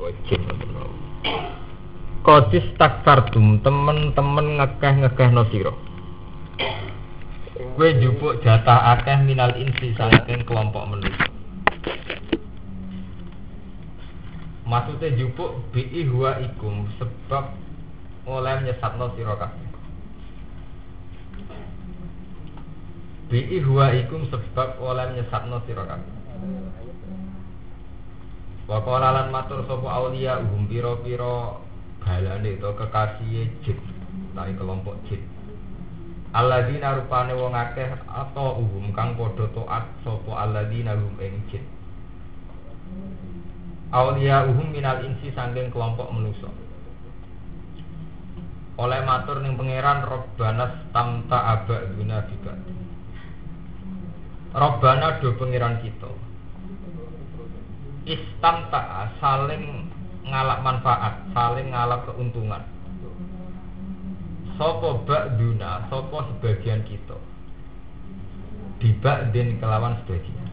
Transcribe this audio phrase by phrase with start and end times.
[0.00, 0.40] Wajib
[2.24, 5.76] Kodis takfartum temen-temen ngekeh-ngekeh no siro
[7.76, 11.28] Gue jupuk jatah akeh minal insi saking kelompok manusia
[14.64, 17.58] Maksudnya jupuk bi'i huwa ikum sebab
[18.22, 19.66] oleh nyesatno siro kabeh.
[23.26, 26.19] Bi'i huwa ikum sebab oleh nyesatno kabeh
[28.70, 31.58] Wa qala lan matur sapa aulia uhum pira-pira
[31.98, 33.78] balane to kekasih jin,
[34.30, 35.18] tai kelompok jin.
[36.30, 41.66] Alladzina rupane wong akeh atau uhum kang padha taat sapa alladzina hum ing jin.
[43.90, 46.46] Aulia uhum minal insi sangking kelompok manusa.
[48.78, 52.54] Oleh matur ning pangeran Robbana tamta aba guna bika.
[54.54, 56.29] Robbana do pangeran kita
[58.08, 59.88] istamta'a saling
[60.24, 62.62] ngalap manfaat, saling ngalap keuntungan.
[64.56, 67.16] Sopo ba'duna, sopo sebagian kita.
[68.80, 70.48] Diba'din kelawan sebagian.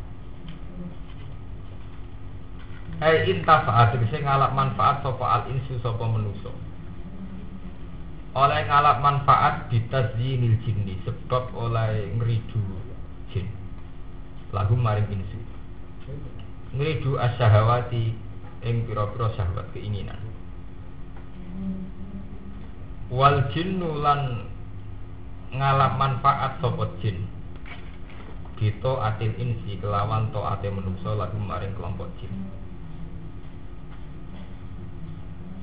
[2.97, 6.51] Hai intafaat, bisa ngalap manfaat sopo al insu sopo menuso.
[8.35, 12.63] Oleh ngalap manfaat bitazinil jinni sebab oleh ngeridu
[13.33, 13.47] jin.
[14.55, 15.46] Lagu maring insu
[16.77, 18.13] ngridu asyahawati
[18.61, 20.21] ing pira-pira syahwat keinginan.
[23.09, 24.45] Wal jinnu lan
[25.49, 27.25] ngalap manfaat sapa jin?
[28.57, 32.33] Bito atil insi kelawan to ate menungso lagu maring kelompok jin.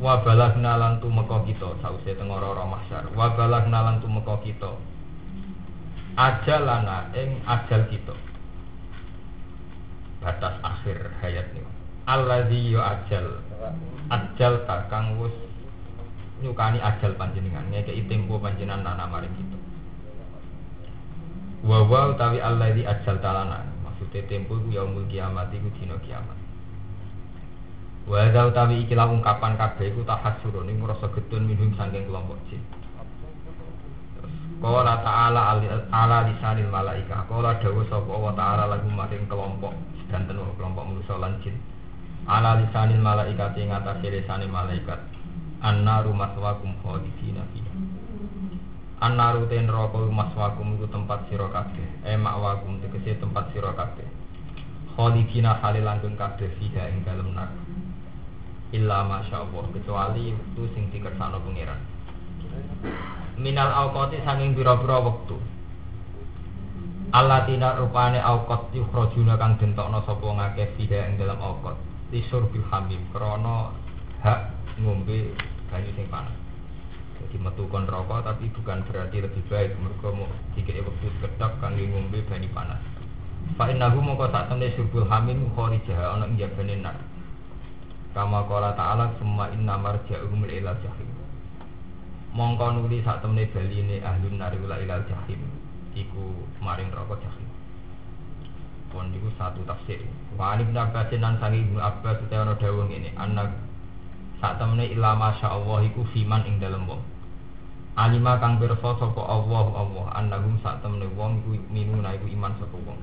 [0.03, 3.07] Wa balagna lan tumeka kita sause tengara ora mahsyar.
[3.15, 4.75] Wa balagna lan tumeka kita.
[6.15, 8.15] Ajalana ing ajal kita
[10.25, 11.63] batas akhir hayat nih
[12.09, 13.45] alladzi ajal
[14.09, 15.33] ajal takang wis
[16.45, 17.65] nyukani ajal panjenengan.
[17.73, 19.59] Ngekeki tempo panjenengan nana maring kita
[21.65, 23.65] wa wa utawi alladzi ajal talana.
[23.85, 26.39] Maksudnya tempo ku yaumul kiamat iku dina kiamat.
[28.05, 30.69] Wa utawi ikilah ungkapan kabeh iku tahassurun.
[30.69, 32.61] Ing ngrasa gedun minhum saking kelompok jin
[34.65, 35.61] Qala ta'ala
[35.93, 37.29] ala lisanil malaika.
[37.29, 41.37] Qala dawu sapa wa ta'ala lagu maring kelompok sedanten kelompok manusa lan.
[42.25, 44.97] Ala lisanil malaika ing atase lisanil malaikat.
[45.61, 47.73] Annaru maswakum khalidina fiha.
[49.05, 51.89] Annaru ten neraka maswakum iku tempat sira kabeh.
[52.01, 54.09] E makwakum tegese tempat sira kabeh.
[54.97, 57.61] Khalidina halil langgeng kabeh fiha ing dalem neraka.
[58.73, 61.81] Illa masyaallah kecuali itu sing dikersakno pangeran
[63.39, 65.37] minal awqati sanging pira-pira wektu.
[67.15, 71.79] Allatina rupane awqat yukhrajuna kang dentokno sapa ngakeh fiha ing dalam awqat.
[72.11, 73.75] Lisur bil hamim krana
[74.23, 74.51] hak
[74.83, 75.35] ngombe
[75.71, 76.35] banyu sing panas.
[77.23, 79.79] Jadi metu kon rokok tapi bukan berarti lebih baik.
[79.79, 80.27] Mereka mau
[80.59, 82.83] jika waktu sekedap kangge ngombe banyu panas.
[83.55, 86.99] Pak Inahu mongko sak temne surbul hamim kharijah ana ing jabane nar.
[88.15, 91.24] Kama qala ta'ala summa inna marja'uhum ila jahim
[92.35, 95.39] mongko nuli sak temne baline ahlun nari ula ilal jahim.
[95.95, 97.47] Iku maring neraka jahim.
[98.91, 100.03] Pon niku satu tafsir.
[100.35, 103.55] Wa ani bin Abbas nan sangi Ibnu Abbas utawa ana dawuh ngene anak
[104.43, 107.03] sak temne ila Allah iku fiman ing dalem wong.
[107.95, 112.75] Alima kang pirsa sapa Allah Allah annahum sak temne wong iku minuna iku iman sapa
[112.75, 112.99] wong.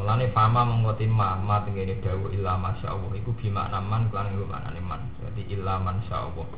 [0.00, 5.04] Mulane fama mengkoti ma ma tengene dawuh illa Allah iku bima naman kelan nglumanane man.
[5.20, 6.48] Jadi illa man Allah.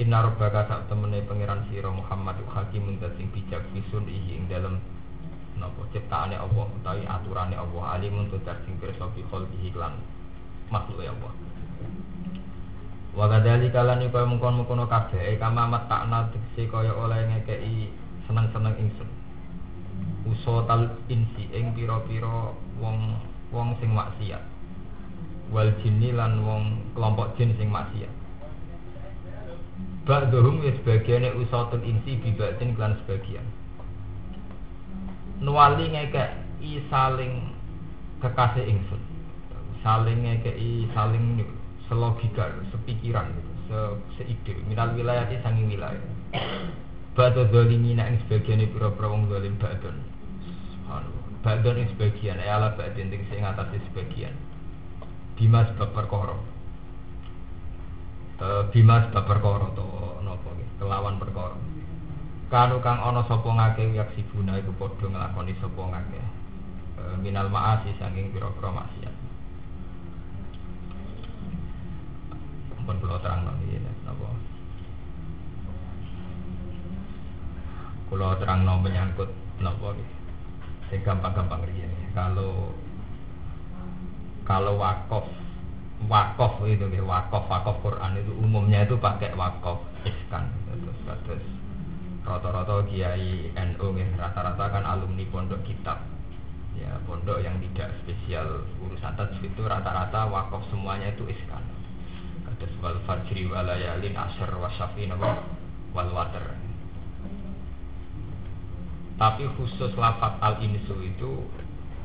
[0.00, 4.80] Inna rabbaka sak temene pangeran sira Muhammad hakimun sing bijak bisun ihi ing dalem
[5.60, 8.00] napa ciptaane Allah utawi aturane Allah.
[8.00, 10.00] Alimun tur sing pirsa bi khalqihi lan
[10.72, 11.32] makhluk Allah.
[13.12, 17.92] Wa kadali kalani kaya mengkon-mengkono kabeh kama matakna tekse kaya oleh ngekeki
[18.24, 19.10] seneng-seneng ingsun.
[20.24, 23.20] Usotal insi ing pira-pira wong
[23.52, 24.40] wong sing maksiat.
[25.52, 28.19] Wal jinni lan wong kelompok jin sing maksiat
[30.10, 33.46] Ba'duhum ya sebagiannya usatun insi bibatin klan sebagian.
[35.38, 37.54] Ngekek i saling
[38.18, 38.98] kekasih ingsun.
[39.86, 41.46] Saling i saling
[41.86, 43.78] selogika, sepikiran gitu se
[44.18, 44.58] seide.
[44.66, 46.02] Minal wilayah di sangi wilayah.
[47.14, 49.94] Ba'du zalimina ing sebagiannya pura-pura wong zalim ba'dun.
[51.46, 54.34] Ba'dun ing sebagian Ya Allah ba'dun ing sing atasnya sebagian.
[55.38, 56.59] Bima sebab perkara Eh,
[58.72, 59.84] bima sebab perkara to
[60.24, 60.50] napa
[60.80, 61.56] kelawan perkara.
[62.48, 66.20] Kanu kang ana sapa ngake yak sibuna iku padha nglakoni sapa ngake.
[66.98, 69.16] E, minal maasi saking pira-pira maksiat.
[72.80, 73.78] Pun pulau terang ya,
[74.08, 74.28] napa?
[78.10, 79.30] Pulau terang no menyangkut
[79.62, 79.94] napa
[80.90, 82.10] Sing gampang-gampang ini.
[82.16, 82.74] Kalau
[84.42, 85.22] kalau wakaf
[86.08, 91.44] wakaf itu ya wakaf wakaf Quran itu umumnya itu pakai wakaf iskan terus terus.
[92.24, 95.98] Rata-rata kiai NU ya rata-rata kan alumni pondok kitab.
[96.78, 101.64] Ya pondok yang tidak spesial urusan tajwid itu rata-rata wakaf semuanya itu iskan.
[102.60, 105.08] Terus wal fajri walayalin asr wasyafi
[105.90, 106.44] wal water
[109.20, 111.44] tapi khusus lafat al insu itu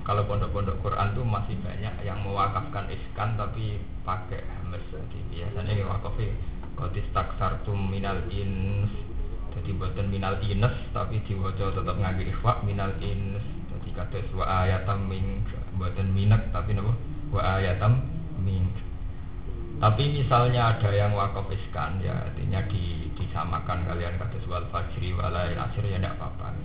[0.05, 5.89] kalau pondok-pondok Quran tuh masih banyak yang mewakafkan iskan tapi pakai hamas jadi biasanya yang
[5.89, 6.29] wakafnya
[6.77, 8.93] kotis taksartum minal ins.
[9.57, 13.41] Jadi buatan minal ines tapi diwajah tetap ngaji ikhwa minal ins.
[13.73, 15.41] Jadi kata wa ayatam min
[15.73, 16.93] buatan minak tapi nama
[17.33, 18.05] wa ayatam
[18.37, 18.69] min
[19.75, 25.51] tapi misalnya ada yang wakaf iskan ya artinya di, disamakan kalian kata wal fajri walai
[25.51, 26.55] asir ya tidak apa-apa.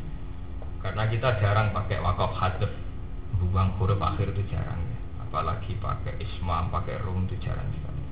[0.78, 2.70] Karena kita jarang pakai wakaf hadaf
[3.40, 4.98] buang huruf akhir itu jarang ya.
[5.24, 8.04] Apalagi pakai ismam, pakai rum itu jarang sekali.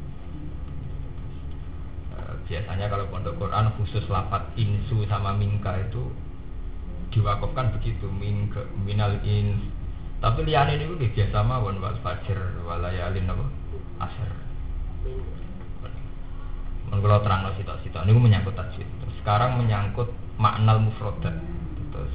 [2.15, 6.09] E, biasanya kalau pondok Quran khusus lapat insu sama minka itu
[7.13, 8.53] diwakafkan begitu min
[8.85, 9.73] minal in
[10.19, 12.37] tapi liane ini udah biasa mawon wal fajr
[12.67, 13.45] walayalin apa
[14.03, 14.31] asar
[16.89, 18.89] Men kalau terang lo sitok sitok ini menyangkut tajwid.
[19.21, 20.09] Sekarang menyangkut
[20.41, 21.37] makna mufrodat.
[21.93, 22.15] Terus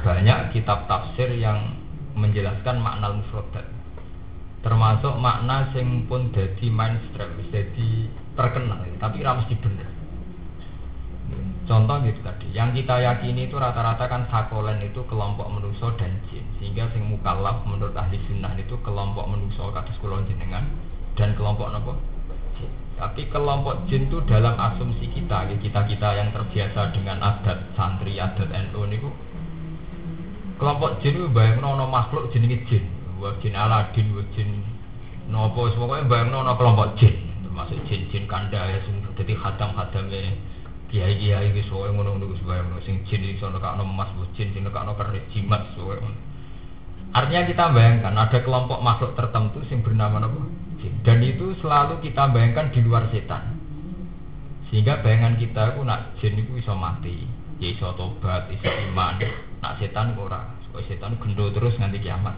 [0.00, 1.76] banyak kitab tafsir yang
[2.16, 3.76] menjelaskan makna mufradat
[4.66, 7.88] termasuk makna sing pun jadi mainstream jadi
[8.34, 9.88] terkenal tapi ramus mesti bener.
[11.66, 16.42] Contoh gitu tadi yang kita yakini itu rata-rata kan sakolen itu kelompok manusia dan jin
[16.58, 20.66] sehingga sing mukallaf menurut ahli sunnah itu kelompok manusia kata sekolah jenengan
[21.18, 21.98] dan kelompok nopo?
[22.98, 28.50] Tapi kelompok jin itu dalam asumsi kita kita kita yang terbiasa dengan adat santri adat
[28.50, 29.10] NU niku
[30.56, 32.84] kelompok jin itu bayang nono makhluk jenenge jin.
[33.20, 34.48] Wa jin aladin wa jin
[35.28, 37.14] nopo semuanya bayang nono kelompok jin.
[37.44, 38.78] Termasuk jin jin kanda ya
[39.16, 40.36] jadi khadam khadamnya
[40.86, 44.24] kiai kiai itu soalnya ngono ngono bayang nono sing jin itu soalnya kak emas bu
[44.36, 46.12] jin sing kak keris jimat soalnya
[47.16, 50.40] artinya kita bayangkan ada kelompok makhluk tertentu yang bernama nopo
[50.80, 50.92] jin.
[51.04, 53.56] Dan itu selalu kita bayangkan di luar setan.
[54.68, 59.16] Sehingga bayangan kita itu nak jin itu bisa mati ya iso tobat iso iman
[59.64, 62.36] nak setan ora supaya setan gendo terus nanti kiamat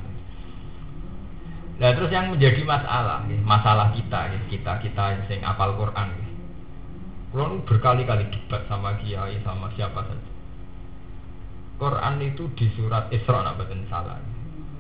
[1.79, 6.11] Nah terus yang menjadi masalah, masalah kita, kita kita yang apal Quran.
[7.31, 10.31] Kalau berkali-kali debat sama kiai sama siapa saja.
[11.79, 14.19] Quran itu di surat Isra nak betul salah,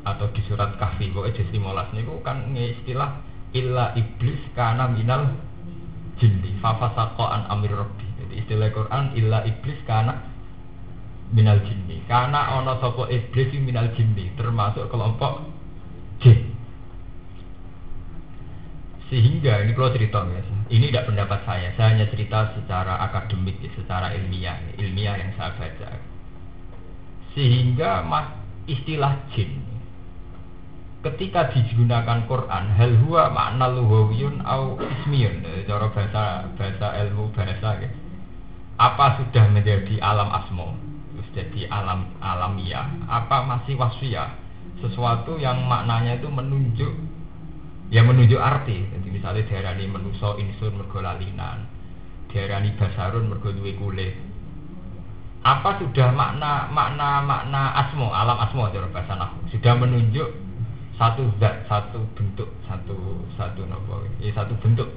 [0.02, 3.23] atau di surat Kahfi, pokoknya jadi molas niku kan istilah
[3.55, 5.38] illa iblis karena minal
[6.19, 8.02] jinni fafasaqo an amir rabbi.
[8.19, 10.19] Jadi istilah Quran illa iblis karena
[11.32, 12.00] minal jinni.
[12.08, 15.44] Karena ono sopo iblis minal jinni termasuk kelompok
[16.25, 16.54] jin.
[19.08, 20.42] Sehingga ini kalau cerita ya.
[20.69, 21.72] Ini tidak pendapat saya.
[21.80, 25.96] Saya hanya cerita secara akademik secara ilmiah ilmiah yang saya baca.
[27.32, 28.28] Sehingga mas
[28.69, 29.64] istilah jin
[30.98, 35.46] ketika digunakan Quran hal huwa makna luhawiyun au ismiyun.
[35.64, 37.88] Cara bahasa bahasa ilmu bahasa ya.
[38.79, 40.79] apa sudah menjadi alam asmo
[41.38, 42.90] jadi alam alamiah.
[43.06, 44.34] Apa masih wasfiyah?
[44.82, 46.90] Sesuatu yang maknanya itu menunjuk
[47.94, 48.82] ya menunjuk arti.
[48.90, 51.70] Jadi misalnya daerah ini menuso insur mergo lalinan.
[52.34, 54.18] Daerah ini basarun mergo duwe kulit.
[55.46, 58.10] Apa sudah makna makna makna asmo?
[58.10, 59.38] Alam asmo cara bahasa nahu.
[59.54, 60.28] Sudah menunjuk
[60.98, 64.02] satu zat satu bentuk satu satu nopo.
[64.18, 64.90] Ya satu bentuk.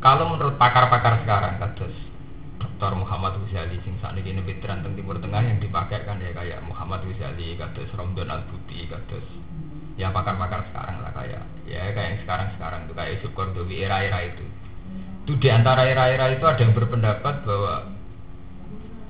[0.00, 2.09] Kalau menurut pakar-pakar sekarang kados
[2.80, 2.96] Dr.
[2.96, 7.04] Muhammad Ghazali sing saat ini veteran teng Timur Tengah yang dipakai kan ya kayak Muhammad
[7.04, 9.26] Ghazali, kados Romdon Al Buti, kados
[10.00, 14.48] ya pakar-pakar sekarang lah kayak ya kayak yang sekarang-sekarang tuh kayak Yusuf Kordowi era-era itu.
[15.28, 17.74] Itu di antara era-era itu ada yang berpendapat bahwa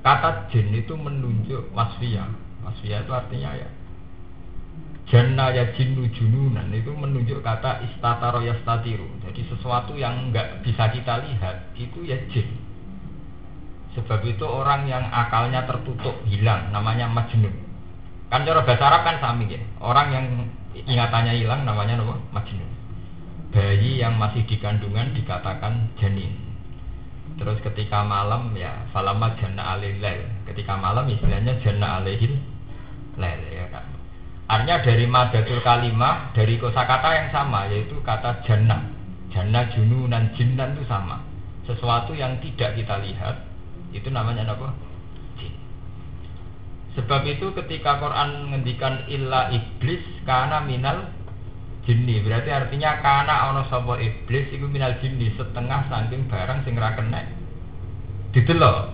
[0.02, 2.26] kata jin itu menunjuk wasfiyah.
[2.66, 3.70] Wasfiyah itu artinya ya
[5.10, 9.06] Janna ya jinnu jununan itu menunjuk kata istataro yastatiru.
[9.26, 12.59] Jadi sesuatu yang nggak bisa kita lihat itu ya jin
[13.98, 17.50] Sebab itu orang yang akalnya tertutup hilang namanya majnun.
[18.30, 19.60] Kan cara bahasa Arab kan sami ya.
[19.82, 20.26] Orang yang
[20.74, 22.14] ingatannya hilang namanya apa?
[22.30, 22.70] Majnun.
[23.50, 26.38] Bayi yang masih di kandungan dikatakan janin.
[27.34, 30.22] Terus ketika malam ya falama jana alilel.
[30.46, 32.38] Ketika malam istilahnya jana alihil
[33.18, 33.82] lel ya kan.
[34.50, 38.82] Artinya dari madatul kalimah, dari kosakata yang sama, yaitu kata jannah.
[39.30, 41.22] Jannah, jununan, jinnan itu sama.
[41.70, 43.46] Sesuatu yang tidak kita lihat,
[43.90, 44.74] itu namanya apa?
[45.38, 45.54] Jin.
[46.98, 51.10] Sebab itu ketika Quran menghentikan illa iblis karena minal
[51.88, 57.24] jinni berarti artinya karena ono sapa iblis itu minal jinni setengah saking barang sing kena
[58.36, 58.92] didelok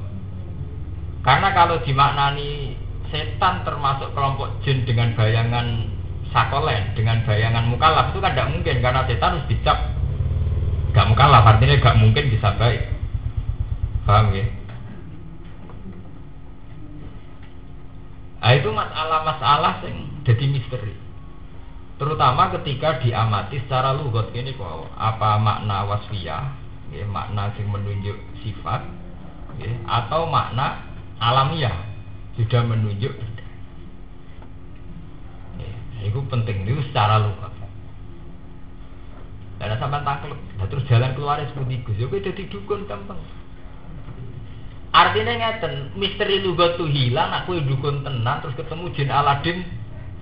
[1.27, 2.79] karena kalau dimaknani
[3.11, 5.91] setan termasuk kelompok jin dengan bayangan
[6.31, 9.79] sakolen, dengan bayangan mukallaf itu kan tidak mungkin karena setan harus dicap
[10.95, 12.83] gak mukallaf artinya gak mungkin bisa baik.
[14.07, 14.47] Paham ya?
[18.41, 20.95] Nah, itu masalah-masalah yang jadi misteri.
[21.97, 24.31] Terutama ketika diamati secara lugot.
[24.31, 26.45] Ini kok apa makna wasfiyah,
[26.93, 28.85] ya, makna yang menunjuk sifat,
[29.59, 30.85] ya, atau makna
[31.19, 31.75] alamiah?
[32.37, 33.17] Sudah menunjuk
[35.57, 35.73] ya,
[36.05, 36.69] itu penting.
[36.69, 37.57] Itu secara luka
[39.57, 43.17] dan sampai tangkel nah, terus jalan keluar seperti itu jadi dukun gampang
[44.97, 49.59] artinya ngeten misteri lugat tuh hilang aku dukun tenang terus ketemu jin Aladin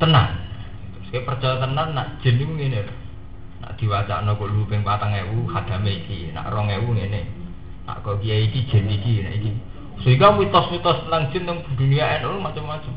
[0.03, 0.35] tenang
[0.99, 2.83] terus kayak percaya tenang nak jin itu ini
[3.63, 7.23] nak diwaca no kok lu peng patang ewu hadame iki nak rong ewu ini
[7.87, 9.55] nak kok kiai iki jin iki nak iki
[10.03, 12.95] sehingga mitos-mitos tentang jin yang dunia NU macam-macam.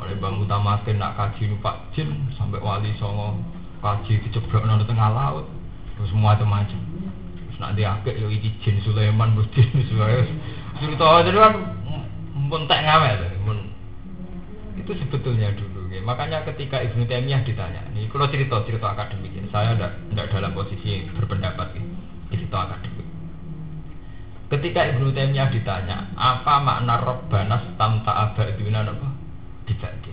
[0.00, 2.08] Mulai bang utamakan nak kaji numpak jin
[2.40, 3.36] sampai wali songo
[3.84, 5.44] kaji diceblok nang tengah laut.
[5.98, 6.80] Terus macam-macam.
[6.80, 10.40] Terus nak diakek yo iki jin Sulaiman bos jin Sulaiman.
[10.80, 11.54] Cerita itu kan
[12.48, 12.80] pun tak
[13.44, 13.58] pun
[14.80, 15.92] itu sebetulnya dulu.
[15.92, 16.00] Ya.
[16.00, 19.44] Makanya ketika Ibnu Taimiyah ditanya, ini kalau cerita cerita akademik, ya.
[19.52, 21.82] saya tidak dalam posisi berpendapat, ya.
[22.32, 23.06] cerita akademik.
[24.50, 29.08] Ketika Ibnu Taimiyah ditanya, apa makna Rabbana tamta abaduna apa?
[29.68, 30.12] Dibagi.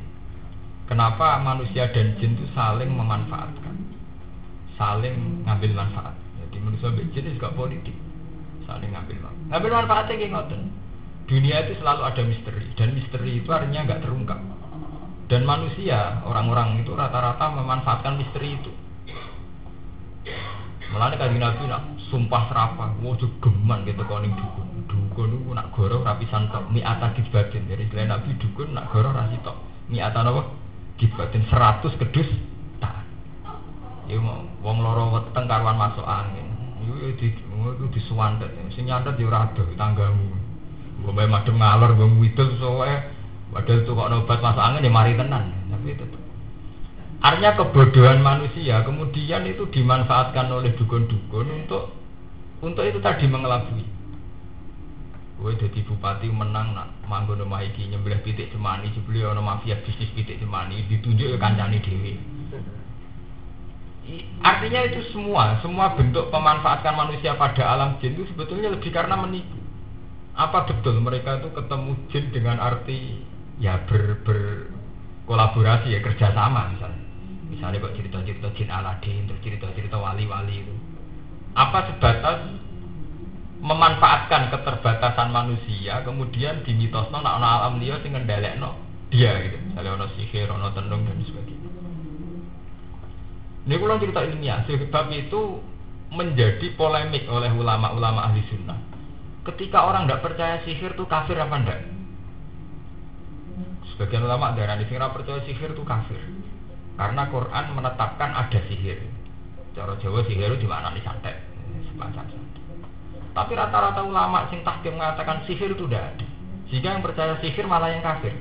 [0.87, 3.75] Kenapa manusia dan jin itu saling memanfaatkan?
[4.79, 6.15] Saling ngambil manfaat.
[6.37, 7.97] Jadi manusia dan jin juga politik.
[8.67, 9.47] Saling ngambil manfaat.
[9.47, 10.61] Ngambil manfaatnya kayak ngoten.
[11.27, 14.39] Dunia itu selalu ada misteri dan misteri itu artinya nggak terungkap.
[15.27, 18.71] Dan manusia, orang-orang itu rata-rata memanfaatkan misteri itu.
[20.87, 24.67] Mulane kanjeng Nabi nak sumpah serapah, mau geman gitu koning dukun.
[24.87, 27.67] Dukun itu nak goro rapi santok, mi ata kisbatin.
[27.67, 29.11] Jadi selain Nabi dukun nak goro.
[29.91, 30.47] Mi ata apa?
[30.95, 32.31] Kisbatin seratus kedus
[32.79, 33.03] tak.
[34.07, 36.46] Ya mau wong loro weteng karwan masuk angin.
[36.87, 38.51] Ya di itu disuwandet.
[38.71, 40.31] Sing nyandet ya ora tanggamu.
[41.03, 42.95] Mbok madem ngalor mbok widul soe
[43.51, 45.51] padahal tuh kok obat masuk angin ya mari tenan.
[45.67, 46.21] Tapi tetep
[47.17, 51.97] Artinya kebodohan manusia kemudian itu dimanfaatkan oleh dukun-dukun untuk
[52.61, 53.85] untuk itu tadi mengelabui.
[55.37, 60.09] Gue jadi bupati menang nak manggon omah iki nyembelih pitik cemani, jebule ana mafia bisnis
[60.17, 62.17] pitik cemani ditunjuk ya kancane dhewe.
[64.41, 69.59] Artinya itu semua, semua bentuk pemanfaatkan manusia pada alam jin itu sebetulnya lebih karena menipu.
[70.37, 73.21] Apa betul mereka itu ketemu jin dengan arti
[73.57, 74.69] ya ber, ber
[75.25, 77.07] kolaborasi ya kerjasama misalnya
[77.47, 80.75] Misalnya kok cerita-cerita jin Aladin, terus cerita-cerita wali-wali itu.
[81.55, 82.59] Apa sebatas
[83.63, 88.75] memanfaatkan keterbatasan manusia, kemudian dimitosno nak alam liya sing ngendhalekno
[89.09, 89.57] dia gitu.
[89.71, 91.69] Misalnya ono sihir, ono tenung dan sebagainya.
[93.67, 95.59] Ini kalau cerita ilmiah, sebab itu
[96.07, 98.79] menjadi polemik oleh ulama-ulama ahli sunnah.
[99.43, 101.79] Ketika orang tidak percaya sihir itu kafir apa enggak?
[103.91, 106.19] Sebagian ulama darah sini percaya sihir itu kafir.
[106.95, 109.03] Karena Quran menetapkan ada sihir.
[109.75, 111.35] Cara Jawa sihir itu di mana nih santet,
[113.35, 116.27] Tapi rata-rata ulama sing tahkim mengatakan sihir itu tidak ada.
[116.71, 118.31] Jika yang percaya sihir malah yang kafir.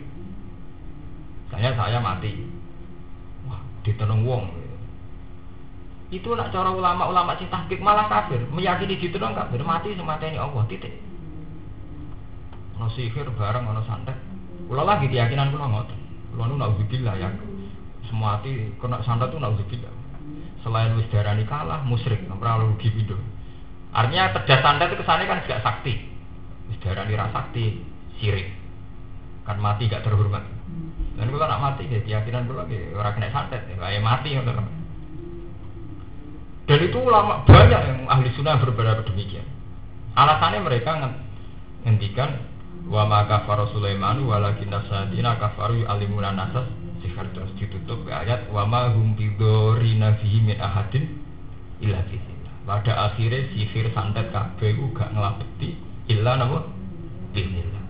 [1.50, 2.46] Saya saya mati.
[3.46, 4.65] Wah, ditenung wong.
[6.06, 10.94] Itu nak cara ulama-ulama sing tahqiq malah kafir, meyakini ditenung kafir, mati ini Allah titik.
[12.76, 14.14] Ono sihir bareng ono santet.
[14.68, 15.98] Kula lagi keyakinan kula ngoten.
[16.36, 17.32] Kula nu naudzubillah ya.
[18.06, 19.92] Semua hati kena santet tuh nauzubillah.
[20.60, 22.20] Selain wis darani kalah musyrik.
[22.28, 23.16] Ora rugi pindho
[23.96, 25.94] artinya cerdas santet itu kesannya kan gak sakti.
[26.68, 27.80] Wis darani ra sakti
[28.20, 28.52] sirik
[29.48, 30.44] kan mati gak terhormat.
[31.16, 33.64] Dan kalau nak mati ya keyakinan kula ya orang kena santet.
[33.72, 34.62] Ya mati ngono
[36.66, 39.46] dan itu ulama banyak yang ahli sunnah berbeda demikian
[40.18, 40.98] alasannya mereka
[41.86, 42.42] ngendikan
[42.86, 46.66] wa ma kafara Sulaiman walakin nasadina kafaru alimuna nasas
[47.02, 51.22] sihir terus ditutup ayat wa ma hum bidorina fihi min ahadin
[51.82, 52.02] illa
[52.66, 55.78] Pada akhirnya sihir santet kabeh ku gak ngelabeti
[56.10, 56.66] illa napa
[57.30, 57.84] bismillah.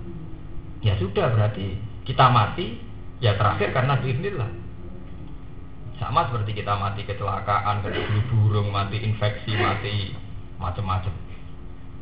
[0.84, 2.76] Ya sudah berarti kita mati
[3.24, 4.50] ya terakhir karena bismillah.
[5.96, 10.12] Sama seperti kita mati kecelakaan, kena burung, mati infeksi, mati
[10.60, 11.12] macam-macam.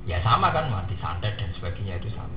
[0.05, 2.37] Ya sama kan mati santet dan sebagainya itu sama.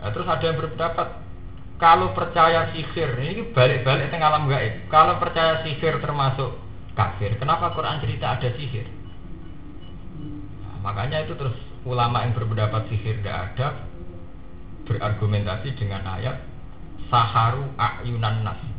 [0.00, 1.08] Nah, terus ada yang berpendapat
[1.76, 4.88] kalau percaya sihir ini balik-balik tengah alam gaib.
[4.88, 6.56] Kalau percaya sihir termasuk
[6.96, 8.88] kafir, kenapa Quran cerita ada sihir?
[10.64, 13.66] Nah, makanya itu terus ulama yang berpendapat sihir tidak ada
[14.88, 16.40] berargumentasi dengan ayat
[17.12, 18.69] saharu ayunan nas.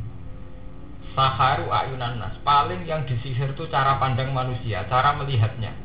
[1.11, 2.35] Saharu ayunan nas.
[2.41, 5.75] Paling yang disihir itu cara pandang manusia, cara melihatnya.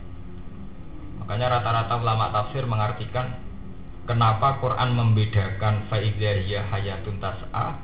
[1.23, 3.47] Makanya rata-rata ulama tafsir mengartikan
[4.07, 7.75] Kenapa Quran membedakan fa'idzahiyah hayatun tas'a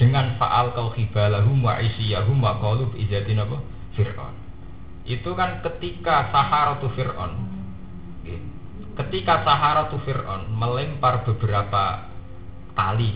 [0.00, 3.60] dengan fa'al kau khibalahum wa isiyahum wa qalub izatin apa?
[3.92, 4.34] Fir'aun.
[5.04, 7.32] Itu kan ketika Saharatu Fir'aun
[8.96, 12.08] ketika Saharatu Fir'aun melempar beberapa
[12.72, 13.12] tali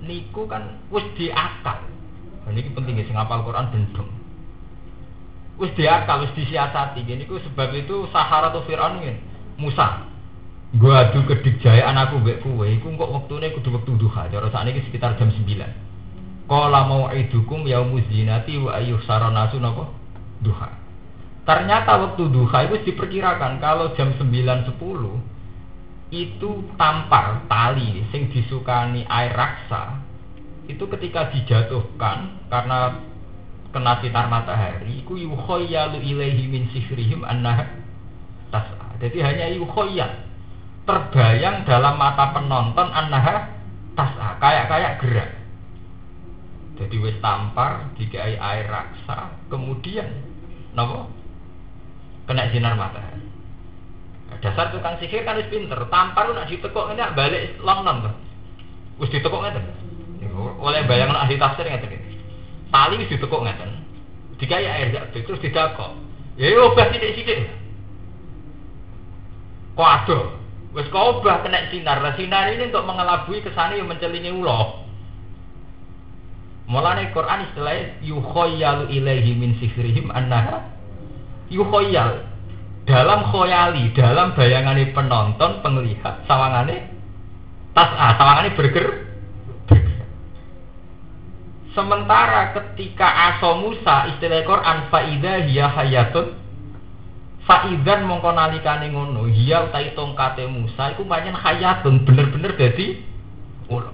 [0.00, 1.84] niku kan wis diakal.
[2.50, 4.10] Ini penting sing ngapal Quran bendung.
[5.56, 7.06] Wis diakal, wis disiasati.
[7.06, 9.00] Ini ku sebab itu Saharatu Fir'aun
[9.54, 10.14] Musa
[10.74, 14.26] Gua adu kedik jaya anakku mbek kowe iku kok wektune kudu wektu duha.
[14.26, 15.46] Cara sakniki sekitar jam 9.
[16.50, 19.86] Qala mau'idukum yaumuz zinati wa ayyuh saranasu napa?
[20.42, 20.74] Duha.
[21.46, 24.74] Ternyata waktu duha itu diperkirakan kalau jam 9.10
[26.10, 30.03] itu tampar tali sing disukani air raksa
[30.64, 33.04] itu ketika dijatuhkan karena
[33.74, 37.68] kena sinar matahari iku yukhayyalu ilaihi min sihrihim anna
[38.54, 38.96] tas'a.
[39.02, 40.24] Jadi hanya yukhayyal
[40.86, 43.50] terbayang dalam mata penonton annaha
[43.98, 45.30] tas'a kayak kayak gerak.
[46.78, 50.10] Jadi wis tampar dikai air raksa kemudian
[50.72, 51.10] nopo
[52.30, 53.26] kena sinar matahari.
[54.40, 58.14] Dasar tukang sihir kan wis pinter tampar nak ditekuk ini balik longnon tuh
[59.02, 59.83] wis ditekuk ngeten
[60.36, 61.94] oleh bayang nak ahli tafsir ngeten
[62.74, 63.70] tali wis ditekuk ngeten
[64.38, 65.94] dikai air terus didakok.
[66.34, 67.46] Ya obah sidik-sidik
[69.74, 70.24] kok aduh?
[70.74, 72.02] Wes obah kena sinar.
[72.02, 74.82] Nah, sinar ini untuk mengelabui ke sana yang mencelingi ulo.
[76.66, 80.66] Mulane Quran istilahnya yukhayyalu ilaihi min sihrihim annaha.
[81.52, 82.26] Yukhayyal
[82.88, 86.90] dalam khoyali, dalam bayangan penonton, penglihat, sawangane
[87.76, 88.86] tas ah, sawangane berger,
[91.74, 96.44] Sementara ketika aso Musa istilah Quran faida hiya hayatun
[97.44, 103.04] Faidan mongko nalikane ngono, hiya utai tongkate Musa iku pancen hayatun bener-bener dadi
[103.68, 103.92] ula.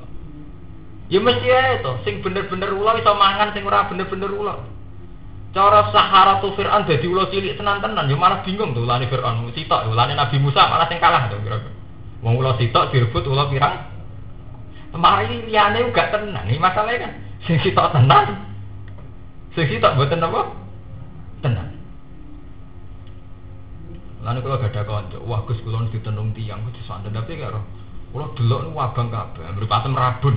[1.10, 4.54] Ya mesti ae to, sing bener-bener ula iso mangan sing ora bener-bener ula.
[5.50, 10.14] Cara Saharatu Fir'aun dadi ula cilik tenan-tenan, ya malah bingung tuh ulane Fir'aun, sitok ulane
[10.14, 11.74] Nabi Musa malah sing kalah to kira-kira.
[12.22, 13.82] Wong ula sitok direbut ula pirang?
[14.94, 16.46] Mari liyane uga tenan.
[16.46, 17.12] Ini masalahnya kan
[17.44, 18.26] sing sitok tenan.
[19.56, 20.40] Sing sitok mboten apa?
[21.40, 21.68] Tenan.
[24.20, 27.64] Lalu kalau gak ada konco, wah gus kulon ditenung tiang, gus santai tapi karo,
[28.12, 30.36] kalau delok nu wabang kabeh, memberi patem rabun,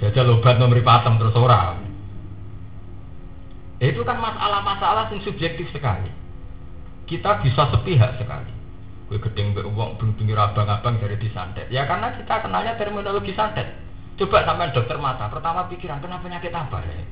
[0.00, 1.76] jajal obat memberi patem terus ora.
[3.76, 6.08] Itu kan masalah-masalah yang subjektif sekali.
[7.04, 8.48] Kita bisa sepihak sekali.
[9.12, 11.68] Gue gedeng be uang pinggir abang-abang dari disantet.
[11.68, 13.83] Ya karena kita kenalnya terminologi santet.
[14.14, 17.02] Coba sampai dokter mata, pertama pikiran kenapa penyakit apa ya?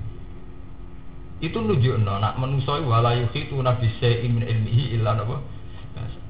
[1.43, 5.43] Itu nunjuk no, nak menusoi walayuhi itu nabi se'in min ilmihi illa nabo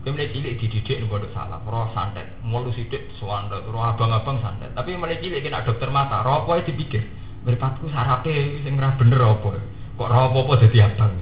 [0.02, 4.74] Kemudian cilik dididik nih bodoh salah, roh santet, mulu sidik suanda, roh abang-abang santet.
[4.74, 7.06] Tapi mulai cilik kena dokter mata, roh apa dipikir,
[7.46, 11.14] beripatku sarape sing ora bener apa, kok roh apa apa jadi abang.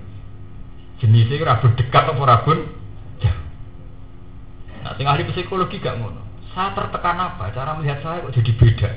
[0.97, 2.59] Jenisnya rabun dekat apa rabun.
[4.81, 6.25] Nah, sing ahli psikologi gak ngono.
[6.57, 7.53] Saya tertekan apa?
[7.53, 8.91] Cara melihat saya kok jadi beda.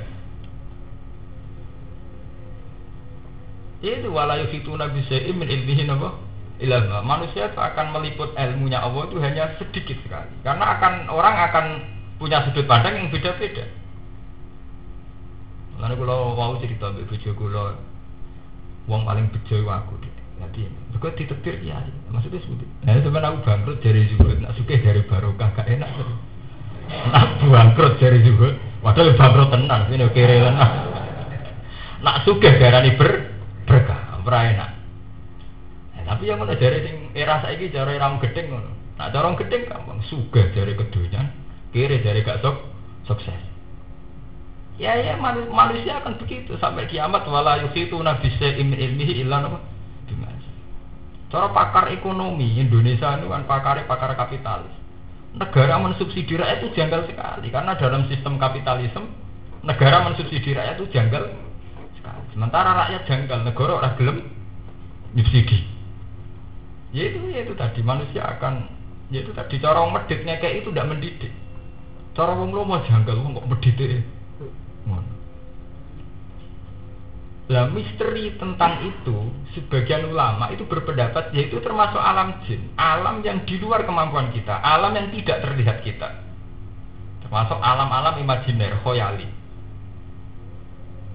[3.84, 6.16] Itu walayu fituna bisa imin ilmihin apa?
[6.54, 10.30] ilmu manusia itu akan meliput ilmunya Allah itu hanya sedikit sekali.
[10.46, 11.64] Karena akan orang akan
[12.16, 13.66] punya sudut pandang yang beda-beda.
[15.82, 17.74] Lalu kalau mau cerita mbak bojo kula
[18.86, 21.78] wong paling bejo aku jadi juga ditebir ya
[22.10, 24.38] maksudnya seperti nah teman aku bangkrut dari zuhud.
[24.38, 25.90] Nak suka dari barokah gak enak
[27.10, 30.36] nak bangkrut dari zuhud padahal bangkrut tenang ini kere
[32.04, 33.33] nak suka darani ber
[33.64, 34.84] berkah enak
[36.04, 38.70] tapi yang mana dari sing era saiki cara orang gedeng ngono.
[39.00, 41.32] Nah, cara orang gedeng gampang suga dari kedunya,
[41.72, 42.56] kiri dari gak sok
[43.08, 43.40] sukses.
[44.76, 49.58] Ya ya manusia akan begitu sampai kiamat wala yuhitu nabi imin ilmihi illa apa?
[51.32, 54.70] Cara pakar ekonomi Indonesia itu kan pakar pakar kapitalis.
[55.34, 59.02] Negara mensubsidi rakyat itu janggal sekali karena dalam sistem kapitalisme
[59.66, 61.26] negara mensubsidi rakyat itu janggal.
[62.34, 64.26] Sementara rakyat janggal negara ora gelem
[65.14, 65.62] subsidi.
[66.90, 68.66] Ya itu ya itu tadi manusia akan
[69.14, 71.32] ya itu tadi cara meditnya kayak itu tidak mendidik.
[72.18, 74.02] Cara wong lomo janggal wong kok mendidik.
[74.90, 75.14] Ngono.
[77.44, 83.60] Lah misteri tentang itu sebagian ulama itu berpendapat yaitu termasuk alam jin, alam yang di
[83.60, 86.08] luar kemampuan kita, alam yang tidak terlihat kita.
[87.20, 89.43] Termasuk alam-alam imajiner, khoyali.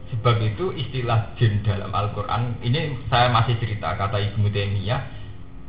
[0.10, 5.02] Sebab itu istilah jin dalam Al-Quran Ini saya masih cerita kata Ibnu Taimiyah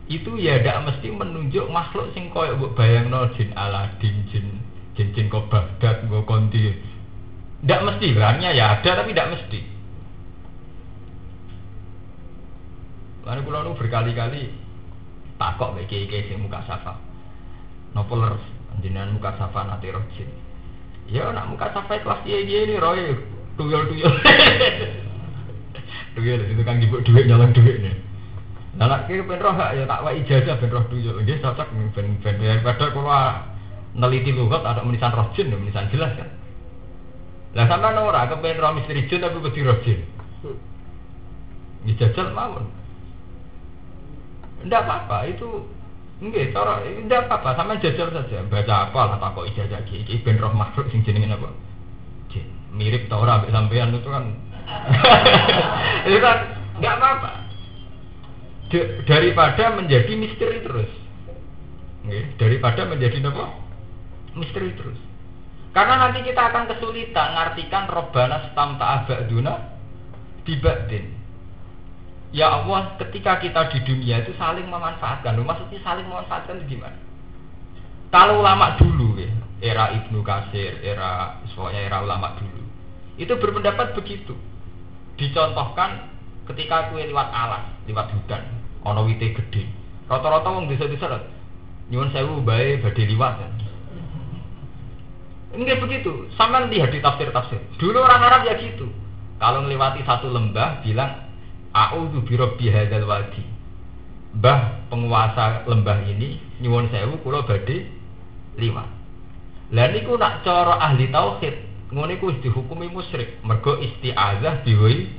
[0.08, 4.46] Itu ya tidak mesti menunjuk makhluk sing koyok buat bayang no jin Aladin, jin
[4.96, 6.72] jin jin kok Baghdad, gue konti
[7.60, 9.60] Tidak mesti, barangnya ya ada tapi tidak mesti.
[13.28, 14.48] Lalu pulau nu berkali-kali
[15.36, 16.96] takok bagi kiai sing muka safa.
[17.92, 18.40] Nopo leres?
[18.80, 20.32] Jenengan muka safa nanti roh jin.
[21.06, 23.12] Ya nak muka safa kelas dia ini roy
[23.60, 24.14] tuyul tuyul
[26.16, 27.96] tuyul itu kan duit duit nih
[28.80, 28.88] nah
[29.28, 30.00] ben roh ya tak
[30.88, 31.68] tuyul dia cocok.
[31.92, 32.38] Ben ben
[32.72, 33.44] kalau
[33.92, 36.30] neliti lugat ada menisan jin menisan jelas kan?
[37.58, 37.66] Lah
[38.78, 39.42] misteri jin tapi
[39.82, 40.00] jin?
[42.30, 42.70] Mawon.
[44.64, 45.66] Ndak apa-apa itu
[46.20, 48.44] Enggak, cara tidak apa-apa, sama jajal saja.
[48.44, 51.48] Baca apa lah tak kok ijazah iki, ben roh makhluk sing jenenge apa?
[52.74, 54.24] Mirip tau ora sampean itu kan.
[56.06, 56.38] Itu kan
[56.78, 57.30] nggak apa-apa.
[59.04, 60.90] Daripada menjadi misteri terus.
[62.38, 63.44] Daripada menjadi apa?
[64.38, 64.98] Misteri terus.
[65.70, 69.54] Karena nanti kita akan kesulitan ngartikan robana stam ta'abaduna
[70.42, 71.20] dibadin
[72.30, 75.34] ya Allah ketika kita di dunia itu saling memanfaatkan.
[75.38, 76.98] Maksudnya saling memanfaatkan itu gimana?
[78.10, 79.30] Kalau ulama dulu ya
[79.62, 82.59] era Ibnu Kasir era soalnya era ulama dulu
[83.20, 84.32] itu berpendapat begitu.
[85.20, 86.08] Dicontohkan
[86.48, 88.40] ketika kue lewat alas, lewat hutan,
[88.80, 89.68] ono wite gede.
[90.08, 91.20] Rata-rata wong desa-desa
[91.92, 93.52] nyuwun sewu bae badhe liwat kan.
[95.50, 97.58] Enggak begitu, sama lihat di tafsir-tafsir.
[97.76, 98.88] Dulu orang Arab ya gitu.
[99.42, 101.26] Kalau melewati satu lembah bilang
[101.74, 103.42] A'udzu birabbi hadzal wadi.
[104.30, 107.90] Mbah penguasa lembah ini nyuwun sewu kula badhe
[108.58, 108.88] liwat.
[109.74, 113.42] Lah niku nak cara ahli tauhid ngono iku dihukumi musyrik.
[113.42, 115.10] Mergo isti'azah diwi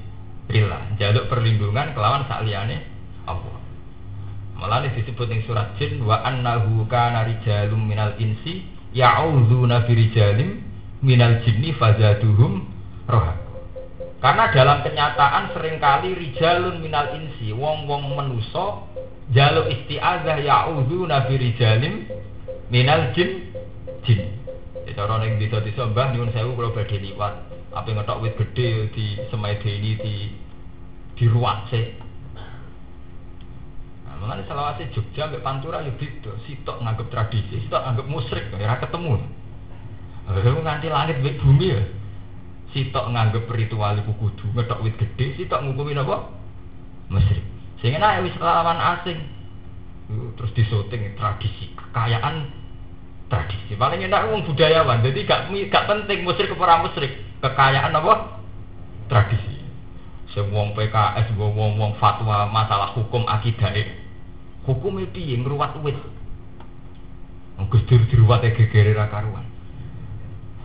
[0.52, 2.84] rila jaluk perlindungan kelawan sakliyane
[3.28, 3.60] Allah.
[4.56, 10.62] Malah disebut ning surat jin wa annahu kana rijalum minal insi ya'udzuna bi rijalim
[11.02, 12.68] minal jinni fazaduhum
[13.10, 13.34] roha
[14.22, 18.86] karena dalam kenyataan sering kali rijalun minal insi wong-wong menuso
[19.34, 22.06] jaluk isti'azah ya'udzuna bi rijalim
[22.70, 23.50] minal jin
[24.06, 24.41] jin
[24.90, 27.34] Ya cara ning desa-desa Mbah nyuwun sewu kula badhe liwat.
[27.72, 30.16] Apa ngetok wit gede di semai ini di
[31.16, 31.96] di ruang sih.
[34.04, 36.36] Nah, mengenai selawase Jogja mbek Pantura ya beda.
[36.44, 39.14] Sitok nganggep tradisi, sitok nganggep musrik, ya ora ketemu.
[40.28, 41.82] Lalu nganti langit mbek bumi ya.
[42.76, 46.28] Sitok nganggep ritual iku kudu ngetok wit gede, sitok ngukumi apa?
[47.08, 47.44] Musrik.
[47.80, 49.20] Sehingga nek wis lawan asing.
[50.12, 52.52] Terus disoting tradisi kekayaan
[53.32, 53.74] tradisi.
[53.80, 55.00] Paling enak wong budayawan.
[55.08, 57.16] Jadi gak gak penting musyrik ke orang musyrik.
[57.40, 58.44] Kekayaan apa?
[59.08, 59.64] Tradisi.
[60.36, 63.72] Semua PKS, wong wong fatwa masalah hukum akidah.
[64.68, 65.98] Hukum itu yang ngruwat wit.
[67.62, 69.46] Gus Dur diruwat gegere ra karuan.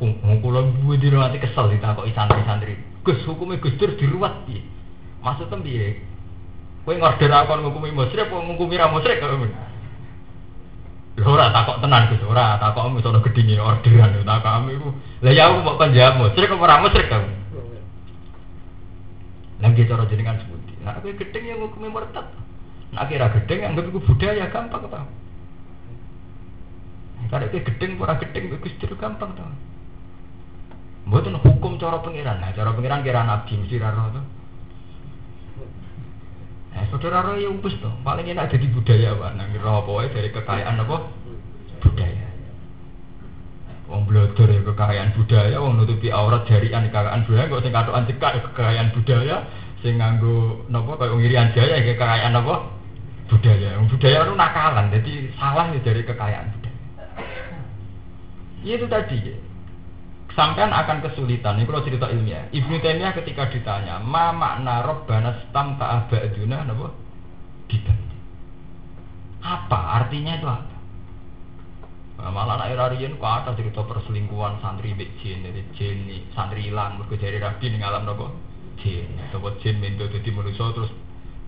[0.00, 2.76] Wong kula duwe diruwati kesel ditakoki santri-santri.
[3.04, 4.64] Gus hukume Gus Dur diruwat piye?
[5.20, 6.00] Maksudnya piye?
[6.86, 9.50] Kowe ngorder aku ngukumi musyrik ngukumi ra musyrik Lho
[11.24, 14.88] ora takok tenan Gus, ora takok misono gedine orderan takok iku.
[15.24, 17.30] Lah ya aku mau panjamu, srik apa ora musrik kamu.
[19.64, 20.76] Lagi cara jenengan sebuti.
[20.84, 22.28] Nah, aku gedeng yang hukumnya murtad.
[22.92, 25.08] Nah, kira gedeng yang iku budaya gampang tau.
[27.32, 29.48] Kalau itu gedeng ora gedeng Gus gampang tau.
[31.08, 32.44] Mboten hukum cara pengiran.
[32.44, 34.35] Nah, cara pengiran kira nabi mesti ra roh
[36.76, 37.88] Nah, saudara roh ya upus tuh.
[38.04, 39.30] Paling enak jadi budaya pak.
[39.40, 40.96] Nang roh dari kekayaan apa?
[41.80, 42.26] Budaya.
[43.86, 48.32] Wong blodor ya kekayaan budaya, wong nutupi aurat jarian kekayaan budaya, kok sing katokan cekak
[48.34, 49.36] ya kekayaan budaya,
[49.78, 52.54] sing nganggo napa kaya ngirian jaya ya kekayaan apa?
[53.30, 53.78] Budaya.
[53.86, 56.78] Budaya itu nakalan, jadi salah ya dari kekayaan budaya.
[58.66, 59.45] Ya, itu tadi ya
[60.36, 61.56] sampean akan kesulitan.
[61.56, 62.52] Ini kalau cerita ilmiah.
[62.52, 66.92] Ibnu Taimiyah ketika ditanya, "Ma makna robbana stam ta'abaduna napa?"
[67.66, 68.16] Dibantu.
[69.42, 70.76] Apa artinya itu apa?
[72.16, 75.98] Nah, malah anak Irarian kok ada cerita perselingkuhan santri mbek jin, jadi jin
[76.32, 78.32] santri hilang mergo jari rabi alam napa?
[78.80, 80.92] jin, atau jin mendo jadi manusia terus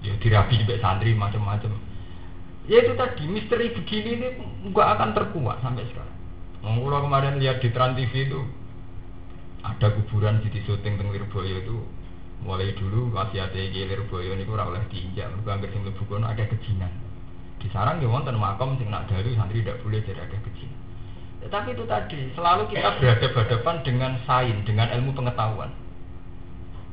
[0.01, 1.77] ya dirabi di santri macam-macam.
[2.69, 4.29] Ya itu tadi misteri begini ini
[4.73, 6.17] nggak akan terkuat sampai sekarang.
[6.61, 8.41] Kalau kemarin lihat di Trans TV itu
[9.63, 11.77] ada kuburan di syuting teng Lirboyo itu
[12.47, 16.45] mulai dulu masih ada yang Lirboyo ini kurang oleh diinjak, mereka anggap sing lebu ada
[16.47, 16.93] kejinan.
[17.59, 20.79] Di sarang ya wonten makam sing nak dari santri tidak boleh jadi ada kejinan.
[21.39, 25.71] Ya, tapi itu tadi selalu kita berhadapan dengan sains, dengan ilmu pengetahuan.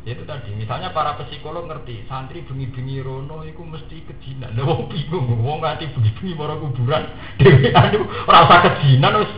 [0.05, 4.53] Itu tadi, misalnya para psikolog ngerti santri bengi-bengi rono itu mesti kejinan.
[4.53, 7.09] Lah wong bingung, wong nganti bengi-bengi mara kuburan,
[7.41, 9.33] dhewe anu ora usah kejinan wis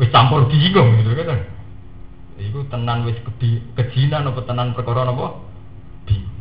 [0.00, 1.59] wis campur bingung gitu kan.
[2.40, 3.20] Iku tenan wis
[3.76, 5.44] kejinan apa tenan perkara napa?
[6.08, 6.40] Bingung.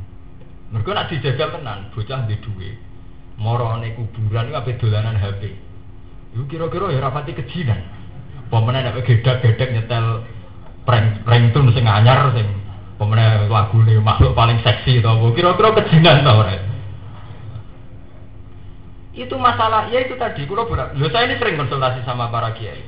[0.72, 2.72] Mergo nek dijajal tenan, bocah di duwe.
[3.36, 5.52] Morone kuburan iku ape dolanan HP.
[6.40, 7.84] Iku kira-kira ya rapati kejinan.
[8.48, 10.24] Pemene nek gedak-gedek nyetel
[10.88, 12.48] prank prank tun sing anyar sing
[12.96, 16.56] pemene lagune makhluk paling seksi to kira-kira kejinan to ora.
[19.20, 20.64] Itu masalah, ya itu tadi, kalau
[21.12, 22.88] saya ini sering konsultasi sama para kiai.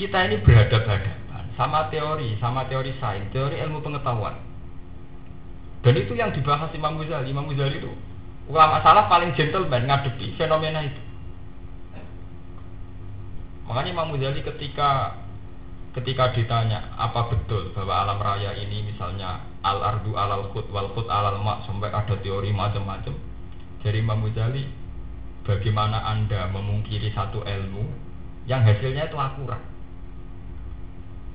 [0.00, 1.21] Kita ini berhadapan
[1.54, 4.36] sama teori, sama teori sains, teori ilmu pengetahuan.
[5.82, 7.28] Dan itu yang dibahas Imam Ghazali.
[7.28, 7.90] Imam Ghazali itu
[8.46, 11.02] ulama salah paling gentleman ngadepi fenomena itu.
[13.66, 15.18] Makanya Imam Ghazali ketika
[15.92, 21.04] ketika ditanya apa betul bahwa alam raya ini misalnya al ardu alal khut wal khut
[21.12, 23.12] alal mak sampai ada teori macam-macam
[23.84, 24.64] dari Imam Ghazali
[25.44, 27.84] bagaimana anda memungkiri satu ilmu
[28.48, 29.60] yang hasilnya itu akurat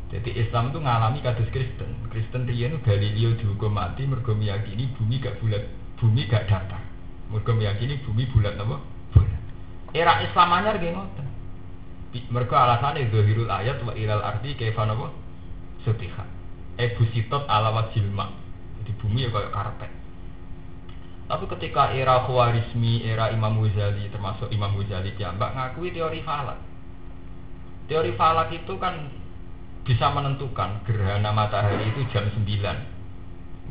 [0.08, 1.92] jadi Islam itu ngalami kados Kristen.
[2.08, 5.68] Kristen riyen Galileo dihukum mati mergo meyakini bumi gak bulat,
[6.00, 6.80] bumi gak datar.
[7.28, 8.80] Mergo meyakini bumi bulat apa?
[9.12, 9.42] Bulat.
[9.92, 11.28] Era Islam anyar nggih ngoten.
[12.32, 15.12] Mergo alasane zahirul ayat wa ilal ardi kaifa napa?
[15.84, 16.24] Sutiha.
[16.80, 18.32] Ebu sitot ala wajilma.
[18.80, 19.92] Jadi bumi ya kayak karpet.
[21.28, 26.56] Tapi ketika era Khawarizmi, era Imam Ghazali termasuk Imam Ghazali mbak ngakui teori falak.
[27.92, 29.12] Teori falak itu kan
[29.88, 32.44] bisa menentukan gerhana matahari itu jam 9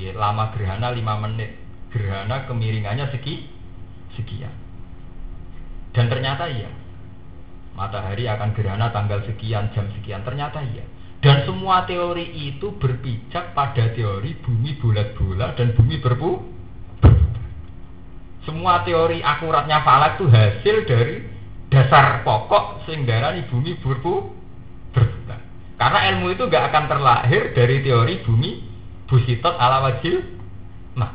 [0.01, 1.61] ya, lama gerhana 5 menit.
[1.93, 3.45] Gerhana kemiringannya segi
[4.17, 4.53] sekian.
[5.93, 6.73] Dan ternyata iya.
[7.77, 10.25] Matahari akan gerhana tanggal sekian jam sekian.
[10.25, 10.85] Ternyata iya.
[11.21, 16.57] Dan semua teori itu berpijak pada teori bumi bulat-bulat dan bumi berpu
[18.47, 21.19] semua teori akuratnya falak itu hasil dari
[21.67, 24.36] dasar pokok sehingga bumi berpu
[25.77, 28.51] karena ilmu itu gak akan terlahir dari teori bumi
[29.07, 30.25] busitot ala wajil.
[30.97, 31.11] Nah,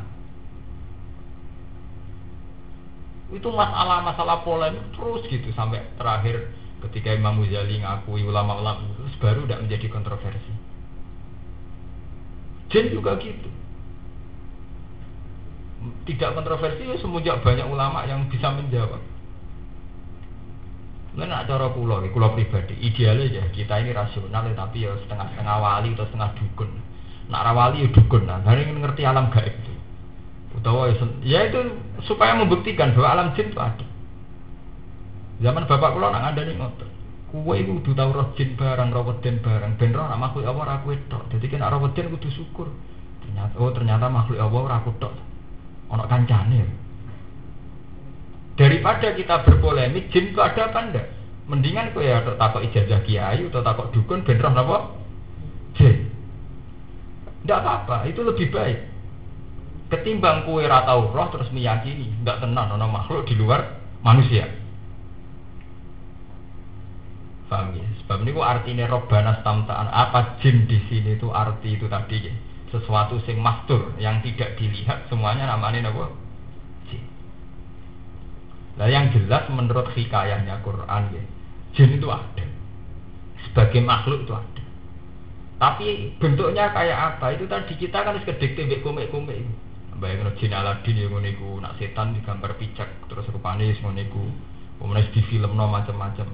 [3.34, 6.54] itu masalah-masalah polemik terus gitu sampai terakhir
[6.88, 10.52] ketika Imam Muzali ngakui ulama-ulama itu baru tidak menjadi kontroversi.
[12.70, 13.50] Jin juga gitu.
[16.06, 19.02] Tidak kontroversi ya semenjak banyak ulama yang bisa menjawab.
[21.12, 25.56] Ini nak cara kulo, kulo pribadi, idealnya ya kita ini rasional ya, tapi ya setengah-setengah
[25.60, 26.70] wali atau setengah dukun.
[27.28, 29.72] Nak rawali ya dukun, nah ingin ngerti alam gaib itu.
[30.56, 31.60] Utawa ya, ya itu
[32.08, 33.86] supaya membuktikan bahwa alam jin itu ada.
[35.44, 36.90] Zaman bapak kulo nak ada nih ngotot.
[37.32, 40.92] Kue itu udah tahu roh jin barang, roh weden barang, ben roh makhluk Allah aku
[40.92, 41.18] itu.
[41.32, 42.68] Jadi kan roh weden kudu syukur.
[43.24, 45.12] Ternyata oh ternyata makhluk Allah aku tok.
[45.92, 46.60] Ono kancane.
[48.62, 51.06] Daripada kita berpolemik, jin itu ada apa enggak?
[51.50, 54.94] Mendingan kau ya takut ijazah kiai atau takut dukun beneran apa?
[55.74, 56.06] Jin.
[57.42, 58.78] Tidak apa-apa, itu lebih baik.
[59.90, 64.46] Ketimbang kue ratau roh terus meyakini, tidak tenang, nono makhluk di luar manusia.
[67.50, 67.84] Paham ya?
[68.06, 69.90] Sebab ini artinya robbana stamtaan.
[69.90, 72.32] Apa jin di sini itu arti itu tadi ya?
[72.70, 76.21] Sesuatu sing mastur yang tidak dilihat semuanya namanya apa?
[78.80, 81.22] Nah yang jelas menurut hikayahnya Quran ya,
[81.76, 82.44] jin itu ada.
[83.48, 84.62] Sebagai makhluk itu ada.
[85.60, 87.36] Tapi bentuknya kayak apa?
[87.36, 89.44] Itu tadi kita kan harus kedek tembek komik-komik.
[90.00, 94.24] Bayangin jin Aladin yang ngoniku, nak setan digambar picak terus rupanya ngoniku,
[94.82, 96.26] kemudian di film no macam-macam.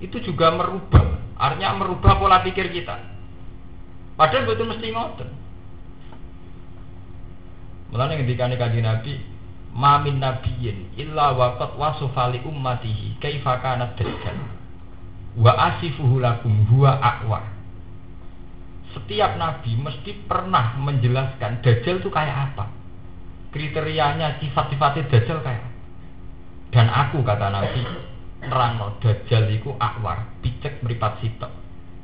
[0.00, 2.96] Itu juga merubah, artinya merubah pola pikir kita.
[4.16, 5.28] Padahal betul mesti ngoten.
[7.92, 9.12] Mulanya ketika kaji Nabi,
[9.78, 14.34] Mamin nabiyin illa waqat wasufali ummatihi kaifa kana dajjal.
[15.38, 17.46] Wa asifuhu lakum huwa aqwa.
[18.90, 22.66] Setiap nabi mesti pernah menjelaskan dajjal itu kayak apa.
[23.54, 25.70] Kriterianya sifat-sifatnya dajjal kayak apa.
[26.74, 27.86] Dan aku kata nabi
[28.42, 31.54] nerangno dajjal iku akwar picek meripat sitok.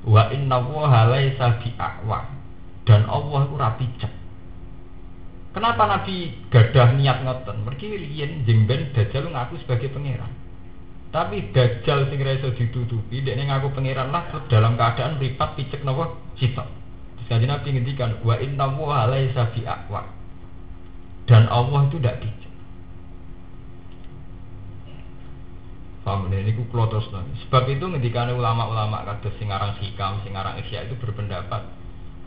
[0.07, 2.45] Wa inna wa laisa bi akwar
[2.85, 4.13] dan Allah itu rapi cek
[5.55, 7.63] Kenapa Nabi gadah niat ngoten?
[7.63, 10.35] Mergi riyen jengben Dajjal ngaku sebagai pangeran.
[11.15, 16.11] Tapi Dajjal sing ra iso ditutupi, dekne ngaku pangeran lah dalam keadaan mripat picek napa
[16.43, 16.67] sitok.
[17.31, 19.63] Jadi Nabi ngendikan wa inna wa laisa bi
[21.25, 22.53] Dan Allah itu tidak bijak.
[26.05, 30.99] Paham ini ku Sebab itu ngendikan ulama-ulama kados sing aran hikam, sing aran isya itu
[31.01, 31.65] berpendapat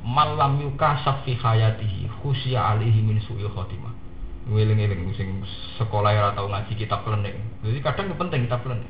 [0.08, 3.92] malam yuka safi hayatihi khusya alihi min su'il khotimah.
[4.48, 5.44] Ngeling-eling sing
[5.76, 7.36] sekolah ya atau ngaji kitab klenik.
[7.68, 8.88] Jadi kadang penting kitab klenik.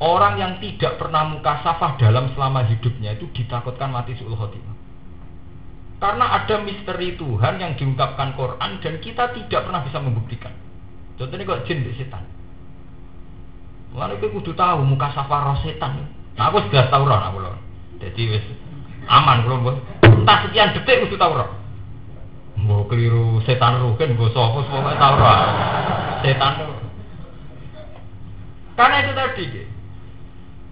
[0.00, 4.72] Orang yang tidak pernah muka safah dalam selama hidupnya itu ditakutkan mati su'ul khotimah.
[6.00, 10.50] Karena ada misteri Tuhan yang diungkapkan Quran dan kita tidak pernah bisa membuktikan.
[11.14, 12.26] Contohnya kok jin di setan.
[13.94, 16.08] Lalu kita kudu tahu muka safar setan.
[16.34, 17.54] Nah, aku sudah tahu roh aku loh.
[18.00, 18.44] Jadi wes
[19.06, 19.76] aman kalau bos.
[20.22, 21.50] Entah sekian detik kudu tahu roh.
[22.62, 25.38] Mau keliru setan rugen, gue sopo semua tahu roh.
[26.22, 26.52] Setan
[28.72, 29.44] Karena itu tadi,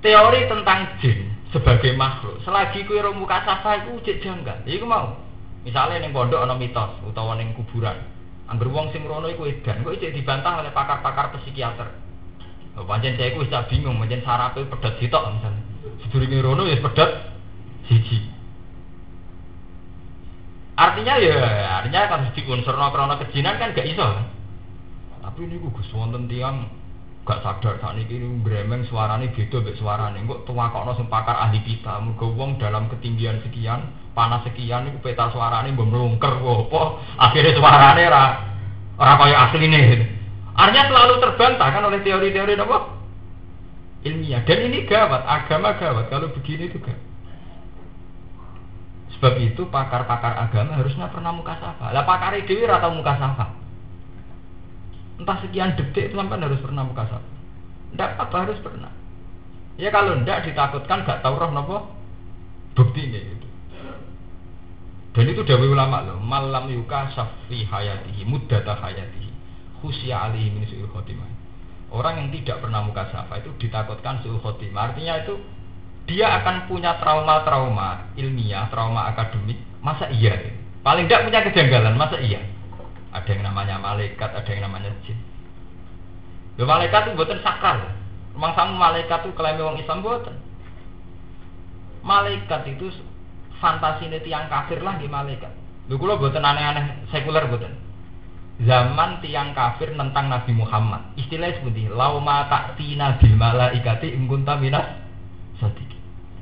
[0.00, 2.38] teori tentang jin sebagai makhluk.
[2.46, 4.62] Selagi kue roh muka safa itu cek janggal.
[4.64, 5.18] Iku mau.
[5.66, 7.98] Misalnya neng pondok ana mitos utawa neng kuburan.
[8.48, 11.90] Angger wong sing rono iku edan, kok cek dibantah oleh pakar-pakar psikiater.
[12.80, 15.62] Pancen saya iku wis bingung, pancen sarape pedet sitok misalnya.
[16.06, 17.10] Sedurunge rono ya pedet
[17.90, 18.39] siji.
[20.80, 21.36] Artinya ya,
[21.76, 24.00] artinya kan diunsurno krana kejinan kan gak iso.
[24.00, 24.26] Kan.
[25.20, 26.72] Tapi ini gue wonten tiang
[27.28, 30.24] gak sadar saat ini gremeng suarane beda mbek suarane.
[30.24, 35.28] Kok tuwakokno sing pakar ahli kita mergo wong dalam ketinggian sekian panas sekian iku peta
[35.28, 36.82] suarane mlungker apa?
[37.28, 38.24] Akhirnya suarane ora
[38.96, 40.08] ora kaya asline.
[40.56, 42.78] Artinya selalu terbantah kan oleh teori-teori apa?
[44.08, 44.40] Ilmiah.
[44.48, 46.08] Dan ini gawat agama gawat.
[46.08, 46.96] Kalau begini juga
[49.20, 51.92] sebab itu pakar-pakar agama harusnya pernah muka safa.
[51.92, 53.52] Lah pakar dewi atau muka safa.
[55.20, 57.40] Entah sekian detik itu sampai harus pernah muka satu
[57.90, 58.92] tidak apa harus pernah.
[59.80, 61.76] Ya kalau tidak ditakutkan gak tahu roh nopo?
[62.78, 63.46] Bukti ini gitu.
[65.10, 69.26] dan itu dari ulama loh malam yuka safi hayatihi muddata hayatihi
[69.82, 71.26] khusya alihi min su'il khotimah.
[71.90, 74.94] Orang yang tidak pernah muka safa itu ditakutkan su'il khotimah.
[74.94, 75.34] Artinya itu
[76.10, 80.34] dia akan punya trauma-trauma ilmiah trauma akademik masa iya
[80.82, 82.42] paling tidak punya kejanggalan masa iya
[83.10, 85.18] ada yang namanya malaikat, ada yang namanya jin.
[86.54, 87.90] Lho malaikat itu buatan sakral.
[88.38, 90.36] Memang sama malaikat itu klaim orang Islam buatan.
[92.06, 92.86] Malaikat itu
[93.58, 95.50] fantasi ini tiang kafir lah di malaikat.
[95.90, 97.74] Lho kula buatan aneh-aneh sekuler buatan.
[98.62, 101.02] Zaman tiang kafir tentang Nabi Muhammad.
[101.18, 104.86] Istilahnya seperti lauma taktina bil malaikati ingkunta minas
[105.58, 105.89] sadiki.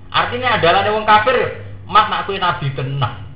[0.09, 1.37] Artinya adalah wong kafir,
[1.85, 3.29] mat nak kue nabi tenang.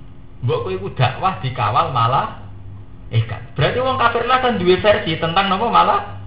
[0.43, 2.43] Mbok kue dakwah dikawal malah
[3.13, 3.55] ikat.
[3.55, 6.21] Berarti wong kafir lah kan dua versi tentang nopo malah.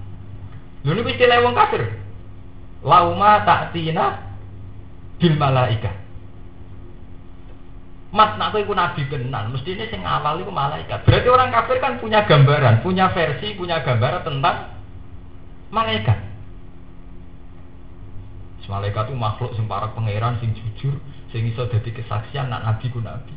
[0.86, 1.81] Ini istilah wong kafir.
[2.86, 3.41] Lauma
[3.73, 4.21] tina
[5.17, 6.05] bil malaika.
[8.15, 11.03] Mat nak iku nabi tenan, mesti ini sing awal iku malaikat.
[11.03, 14.71] Berarti orang kafir kan punya gambaran, punya versi, punya gambaran tentang
[15.67, 16.15] malaikat.
[18.65, 20.97] Malaikat itu makhluk sing para pangeran sing jujur,
[21.30, 23.34] sing iso dadi kesaksian nak nabi ku nabi.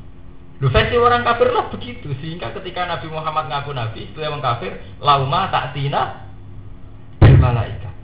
[0.59, 4.75] Lu versi orang kafir lah begitu sehingga ketika Nabi Muhammad ngaku Nabi itu yang kafir
[4.99, 6.27] lauma tak tina
[7.23, 7.95] malaikat.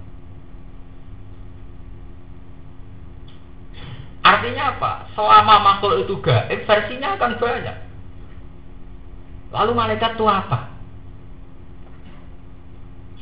[4.23, 4.93] Artinya apa?
[5.19, 7.77] Selama makhluk itu gaib, versinya akan banyak.
[9.51, 10.71] Lalu malaikat itu apa?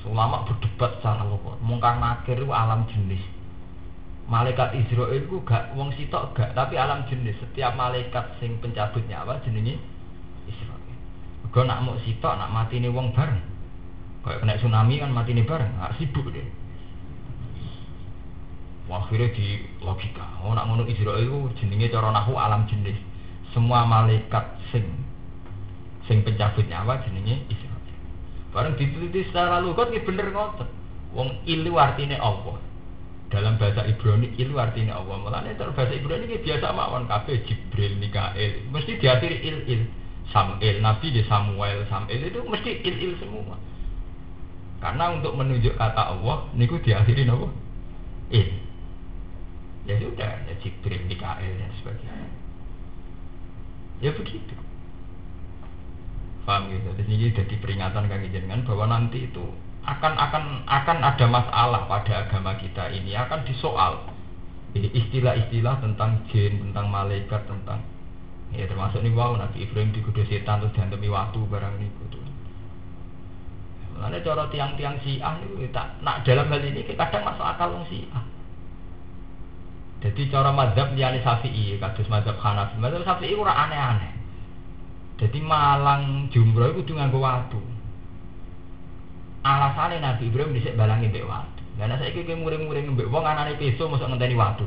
[0.04, 3.22] Selama berdebat secara lokal, mungkar nakir itu alam jenis
[4.32, 7.36] malaikat Israel itu gak wong sitok gak tapi alam jenis.
[7.36, 9.76] Setiap malaikat sing pencabut nyawa jenenge
[10.48, 10.80] Israel.
[11.52, 13.44] Gue nak mau sitok nak mati nih wong bareng.
[14.24, 16.48] Kayak kena tsunami kan mati nih bareng nggak sibuk deh
[18.92, 20.24] akhirnya di logika.
[20.44, 22.96] Oh nak ngono Israel itu jenenge cara nahu alam jenis.
[23.56, 24.84] Semua malaikat sing
[26.08, 27.80] sing pencabut nyawa jenenge Israel.
[28.52, 30.68] Bareng diteliti secara lugat ini bener ngotot
[31.12, 32.71] wong ilu artinya Allah
[33.32, 35.16] dalam bahasa Ibrani itu artinya Allah.
[35.16, 39.82] Mulanya dalam bahasa Ibrani ini biasa mawon kafe Jibril Mikael mesti diakhiri il il
[40.28, 41.88] Samuel Nabi di Samuel.
[41.88, 43.56] Samuel itu mesti il il semua.
[44.84, 47.48] Karena untuk menunjuk kata Allah niku diakhiri apa
[48.36, 48.48] il.
[49.88, 52.28] Ya sudah ya Jibril Mikael dan sebagainya.
[54.04, 54.54] Ya begitu.
[56.44, 56.90] Paham gitu?
[57.00, 59.46] Jadi jadi peringatan kami jenengan bahwa nanti itu
[59.82, 64.06] akan akan akan ada masalah pada agama kita ini akan disoal
[64.72, 67.82] istilah-istilah tentang jin tentang malaikat tentang
[68.52, 72.20] Ya termasuk nih wow Nabi Ibrahim digoda setan terus diantemi waktu barang ini kudu.
[73.96, 78.24] Mulane cara tiang-tiang Syiah itu tak nak dalam hal ini kadang masuk akal wong Syiah.
[80.04, 82.76] Jadi cara mazhab liyane Syafi'i kados mazhab Hanafi.
[82.76, 84.12] Mazhab Syafi'i ora aneh-aneh.
[85.16, 87.60] Jadi malang jumroh itu nganggo watu.
[89.42, 91.62] Alasannya Nabi Ibrahim dhisik balangi mbek watu.
[91.82, 94.62] Lah saya iki muring-muring mbek wong anane peso mosok ngenteni watu.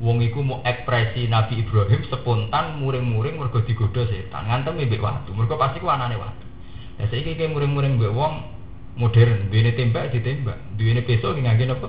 [0.00, 4.48] Wong iku mau ekspresi Nabi Ibrahim spontan muring-muring mergo digodha setan.
[4.48, 5.36] Ngantem mbek watu.
[5.36, 6.46] Mergo pasti ku anane watu.
[6.96, 8.48] Lah saiki iki muring-muring mbek wong
[8.96, 11.88] modern, duwene tembak ditembak, duwene peso ngangge napa?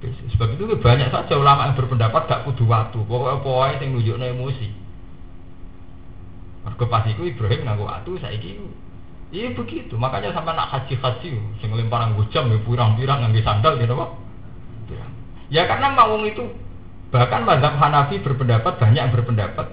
[0.00, 3.04] Sebab itu banyak saja ulama yang berpendapat gak kudu waktu.
[3.04, 4.68] Pokoknya pokoknya yang nunjuknya emosi.
[6.64, 8.64] Mereka pas itu Ibrahim nganggo waktu saya itu.
[9.30, 9.94] Iya begitu.
[9.94, 11.28] Makanya sampai nak haji haji,
[11.62, 14.06] sing lempar nganggo jam, ya pirang-pirang nganggo sandal gitu apa?
[15.50, 16.46] Ya karena mawung itu
[17.10, 19.66] bahkan mazhab Hanafi berpendapat banyak yang berpendapat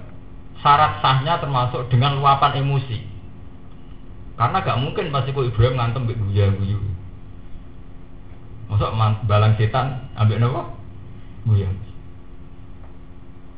[0.62, 2.98] syarat sahnya termasuk dengan luapan emosi.
[4.38, 6.78] Karena gak mungkin pasti kok Ibrahim ngantem guyu-guyu.
[8.70, 8.94] Masuk
[9.26, 10.62] balang setan ambil nopo?
[11.48, 11.74] Buyang.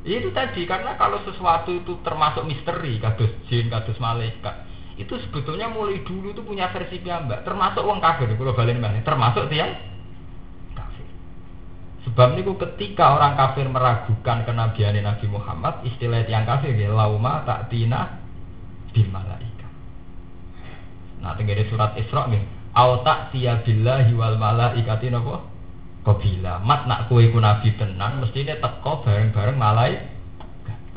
[0.07, 4.68] Itu tadi karena kalau sesuatu itu termasuk misteri, kados jin, kados malaikat,
[4.99, 9.47] itu sebetulnya mulai dulu itu punya versi piyambak, termasuk uang kafir, kalau balen mana, termasuk
[9.47, 9.71] tiang
[10.75, 11.07] kafir.
[12.03, 17.71] Sebab niku ketika orang kafir meragukan kenabian Nabi Muhammad, istilah tiang kafir ya lauma tak
[17.71, 18.19] tina
[18.91, 19.71] bil malaikat.
[21.23, 22.43] Nah, tinggal surat Isra nih,
[22.75, 25.47] au ta'tiya billahi wal malaikati napa?
[26.03, 26.59] Qabila.
[26.59, 30.19] Mat nak kowe iku nabi tenan mestine teko bareng-bareng malaikat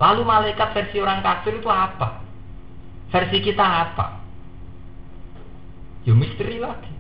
[0.03, 2.22] lalu malaikat versi orang kafir itu apa
[3.13, 4.25] versi kita apa
[6.09, 6.93] ya misteri lagi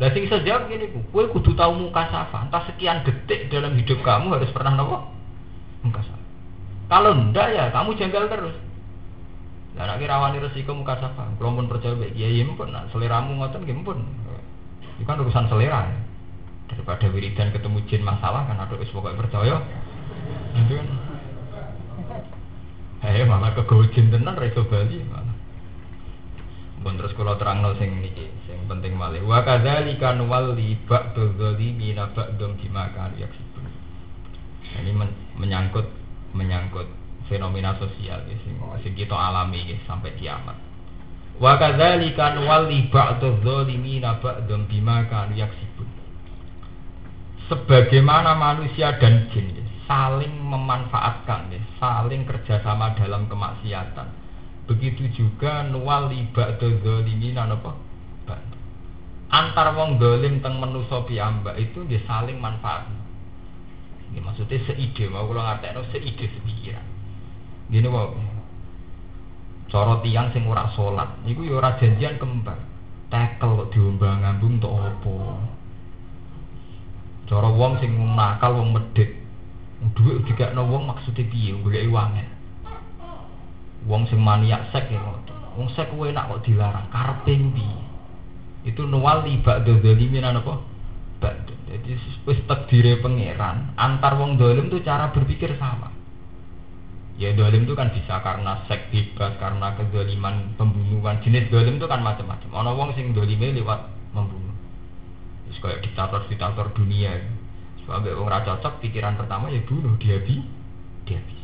[0.00, 2.48] Lah sing jawab gini, kowe kudu tahu muka safa.
[2.48, 4.98] Entah sekian detik dalam hidup kamu harus pernah nopo?
[5.86, 6.26] Muka safa.
[6.90, 8.56] Kalau ndak ya kamu jengkel terus.
[9.78, 13.62] Lah nek rawani resiko muka sapa, kula pun percaya mbek kiai pun nak seleramu ngoten
[13.62, 14.02] nggih pun.
[14.98, 15.98] Itu kan urusan selera ya.
[16.74, 19.62] Daripada wiridan ketemu jin masalah kan ada wis pokoke percaya.
[20.56, 20.88] Itu kan.
[23.02, 25.36] Eh malah kegojin tenan ra bali malah.
[26.82, 29.22] Pun terus kula terangno sing niki, sing penting malih.
[29.22, 33.70] Wa kadzalika nuwalli ba'dul zalimina ba'dum bima kanu yaksibun.
[34.82, 34.90] Ini
[35.38, 35.86] menyangkut
[36.34, 36.90] menyangkut
[37.30, 40.58] fenomena sosial ya, sing, sing kita alami ya, sampai kiamat.
[41.38, 45.86] Wa kadzalika nuwalli ba'dadz zalimina ba'dam bima kanu yaksibun.
[47.46, 54.08] Sebagaimana manusia dan jin ya, saling memanfaatkan ya, saling kerjasama dalam kemaksiatan.
[54.70, 57.74] Begitu juga nuwalli ba'dadz zalimina napa?
[59.32, 62.84] Antar wong dolim teng manusa piyambak itu dia saling manfaat.
[64.12, 66.86] Ini maksudnya seide, mau kalau ngerti seide sepikiran.
[67.72, 68.20] Gini wae.
[69.72, 72.60] Cara tiang sing ora salat, iku ya ora janjian kembar.
[73.08, 75.16] Tekel kok diombang-ambung tok apa?
[77.24, 78.76] Cara wong sing nakal wong
[79.82, 79.94] medhit.
[79.98, 82.28] Dhuwit dikekno wong maksude piye goleki wangen.
[83.90, 85.34] Wong sing maniak sek ya ngoten.
[85.58, 87.80] Wong sek kuwi enak kok dilarang, karepe piye?
[88.62, 90.54] Itu nuwal libak dzalimin apa?
[91.18, 91.54] Ba'du.
[91.66, 95.90] Jadi wis takdire pangeran, antar wong dolim tuh cara berpikir sama.
[97.18, 101.20] Ya dolim itu kan bisa karena seks bebas, karena kezaliman, pembunuhan.
[101.20, 102.48] Jenis dolim itu kan macam-macam.
[102.54, 103.84] Ono wong sing dolime lewat
[104.16, 104.54] membunuh.
[105.46, 107.18] Terus kayak diktator-diktator dunia.
[107.82, 110.38] Sebagai orang cocok, pikiran pertama ya bunuh, dia bi,
[111.06, 111.42] dia bis.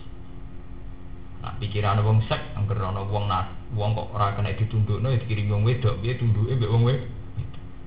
[1.42, 5.18] Nah pikiran wong seks, angker ono wong nak, wong kok ora kena ditunduk, no, ya
[5.18, 7.10] dikirim wong wedok, dia tunduk, mbek wong wedok.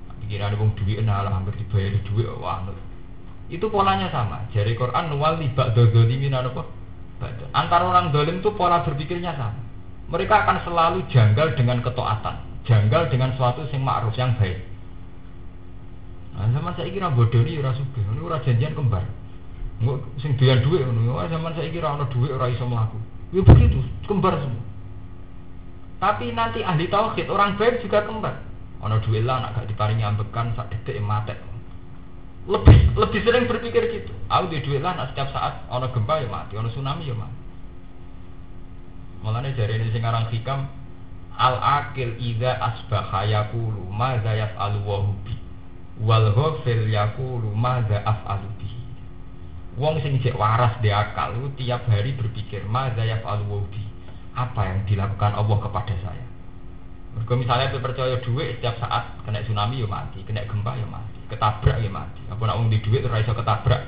[0.08, 2.64] Nah, pikiran wong duit, nah lah hampir dibayar duit, wah,
[3.52, 4.48] itu polanya sama.
[4.56, 6.64] Jari Quran nuwal libak dodolimin apa?
[7.52, 9.60] Antara orang dolim itu pola berpikirnya sama.
[10.08, 14.71] Mereka akan selalu janggal dengan ketaatan, janggal dengan suatu yang ma'ruf yang baik.
[16.50, 19.06] Zaman saya kira bodoh ini ora sugih, ini ora janjian kembar.
[19.82, 22.98] Nggak sing doyan duit ngono, zaman saya kira ana duit ora iso mlaku.
[23.30, 23.78] Ya begitu,
[24.10, 24.66] kembar semua.
[26.02, 28.42] Tapi nanti ahli tauhid orang baik juga kembar.
[28.82, 31.38] Ana duit lah nak gak diparingi ambekan sak detik mati
[32.50, 34.14] lebih lebih sering berpikir gitu.
[34.26, 37.38] Aku di duit lah, nah setiap saat ono gempa ya mati, ono tsunami ya mati.
[39.22, 40.66] Mulane jari ini sekarang hikam
[41.38, 45.41] al akil ida asbaha yakulu ma zayaf alu wahubi
[46.02, 48.70] wal ghafil yakulu ma zayaf alubi.
[49.80, 53.86] Wong sing cek waras di akal tiap hari berpikir ma zayaf alu wahubi
[54.36, 56.26] apa yang dilakukan Allah kepada saya.
[57.12, 61.80] Mereka misalnya percaya duit setiap saat kena tsunami ya mati, kena gempa ya mati ketabrak
[61.80, 62.22] ya mati.
[62.28, 63.82] Apa nak wong di duit ora iso ketabrak.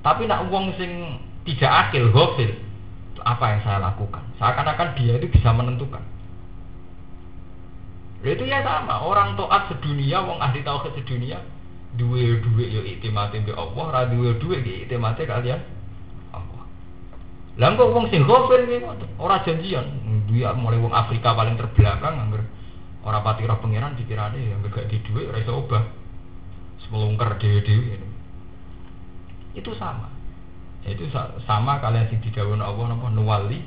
[0.00, 2.56] Tapi nak wong sing tidak akil, gofil.
[3.20, 4.24] Apa yang saya lakukan?
[4.40, 6.00] Seakan-akan dia itu bisa menentukan.
[8.20, 11.40] Itu ya sama, orang toat sedunia, wong ahli tauhid sedunia,
[11.96, 15.60] dua dua yo itimati be Allah, ra dua dua yo itimati kalian
[16.36, 16.64] Allah.
[17.56, 18.76] Lah kok wong sing ghafil ki
[19.16, 19.88] ora janjian,
[20.28, 22.44] dia mulai wong Afrika paling terbelakang angger
[23.00, 25.84] ora pati roh pangeran pikirane ya gak di dhuwit ora iso obah.
[26.84, 27.96] Semelungker dhewe-dhewe.
[29.56, 30.12] Itu sama.
[30.84, 31.08] Itu
[31.48, 33.64] sama kalian sing didhawuhi Allah napa nuwali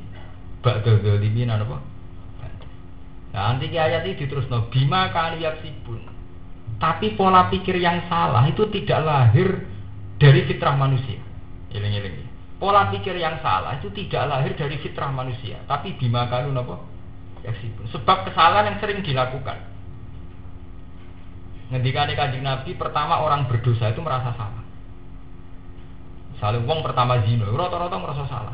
[0.62, 1.82] ba'da zalimin napa
[3.34, 5.34] Nah, nanti ayat ini terus no bima kan
[5.66, 6.06] sibun.
[6.78, 9.66] Tapi pola pikir yang salah itu tidak lahir
[10.22, 11.18] dari fitrah manusia.
[11.74, 12.16] Iling iling.
[12.62, 16.78] Pola pikir yang salah itu tidak lahir dari fitrah manusia, tapi bima kanu nopo
[17.42, 17.90] sibun.
[17.90, 19.58] Sebab kesalahan yang sering dilakukan.
[21.74, 24.62] Ngendikane kanjeng Nabi pertama orang berdosa itu merasa salah.
[26.38, 28.54] Misalnya wong pertama zina, rata-rata merasa salah.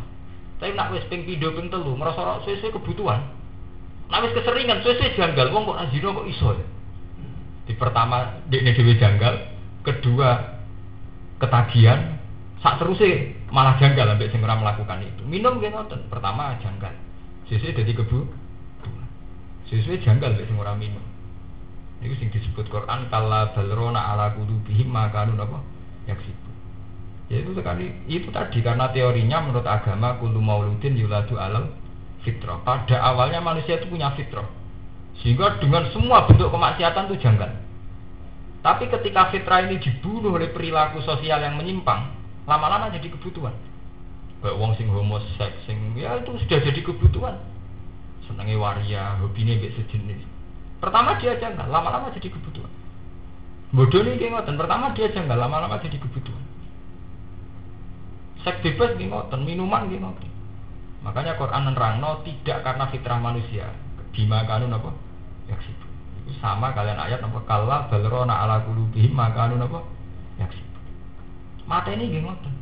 [0.55, 3.38] Tapi nak wis ping pindho ping telu merasa sesuai kebutuhan.
[4.09, 6.65] Nah keseringan, suwe-suwe janggal, wong kok azina kok iso ya?
[7.69, 9.33] Di pertama dekne dhewe janggal,
[9.85, 10.57] kedua
[11.37, 12.17] ketagihan,
[12.65, 15.21] sak terusnya malah janggal sampai sing melakukan itu.
[15.29, 16.89] Minum nggih ngoten, pertama janggal.
[17.45, 18.25] Sisi jadi kebu.
[19.69, 21.05] Sisi janggal sampai sing minum.
[22.01, 25.61] Itu sing disebut Quran kala balrona ala qulubihim makanun apa?
[26.09, 26.49] Yaksibu.
[27.29, 31.69] Ya itu sekali itu tadi karena teorinya menurut agama kullu mauludin yuladu alam
[32.23, 32.59] fitrah.
[32.63, 34.47] Pada awalnya manusia itu punya fitrah.
[35.19, 37.51] Sehingga dengan semua bentuk kemaksiatan itu janggal.
[38.59, 42.11] Tapi ketika fitrah ini dibunuh oleh perilaku sosial yang menyimpang,
[42.43, 43.55] lama-lama jadi kebutuhan.
[44.39, 47.35] Kayak wong sing homoseks, sing ya itu sudah jadi kebutuhan.
[48.27, 50.21] Senangnya waria, hobinya biasa sejenis.
[50.79, 52.71] Pertama dia janggal, lama-lama jadi kebutuhan.
[53.75, 56.43] Bodoh nih ngoten, pertama dia janggal, lama-lama jadi kebutuhan.
[58.47, 60.28] Seks bebas ngoten, minuman ngoten.
[60.99, 63.71] Makanya Quran menerangno tidak karena fitrah manusia.
[64.11, 64.91] Bima kanun apa?
[65.47, 65.85] Yaksibu.
[66.25, 67.39] Itu sama kalian ayat apa?
[67.47, 69.79] Kalla balrona ala kulubihim makanun apa?
[70.43, 70.77] Yaksibu.
[71.69, 72.53] Mata ini gini ngoten.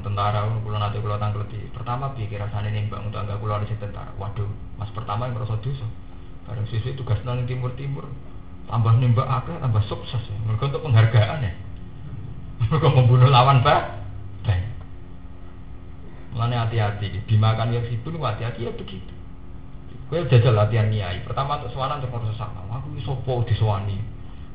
[0.00, 1.60] Tentara kulo nanti kulo tangkleti.
[1.74, 4.12] Pertama pikir rasanya nembak untuk anggap kulo ada tentara.
[4.16, 5.84] Waduh, mas pertama yang merasa dosa.
[6.46, 8.06] Barang sisi tugas nang timur timur.
[8.70, 10.36] Tambah nembak akeh, tambah sukses ya.
[10.46, 11.52] Mereka untuk penghargaan ya.
[12.70, 13.98] Mereka membunuh lawan bah.
[14.46, 14.69] Banyak.
[16.30, 19.12] Mulanya hati-hati, dimakan yang sibuk hati-hati ya begitu.
[20.10, 21.22] Gue jajal latihan niai.
[21.22, 22.66] Pertama untuk sowan untuk ngurus sama.
[22.66, 23.94] Aku ini sopo di sowani.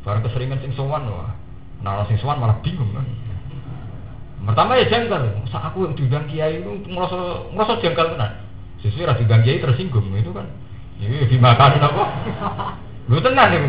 [0.03, 1.32] Barang keseringan sing sowan wah.
[1.80, 3.07] Nah sing sowan malah bingung kan.
[4.51, 5.47] Pertama ya janggal.
[5.47, 8.32] Masa aku yang diundang kiai itu ngerasa ngerasa janggal kan.
[8.84, 10.47] Sesuai rasa diundang kiai tersinggung itu kan.
[10.99, 12.03] Ini dimakan apa?
[13.11, 13.59] Lu tenang ya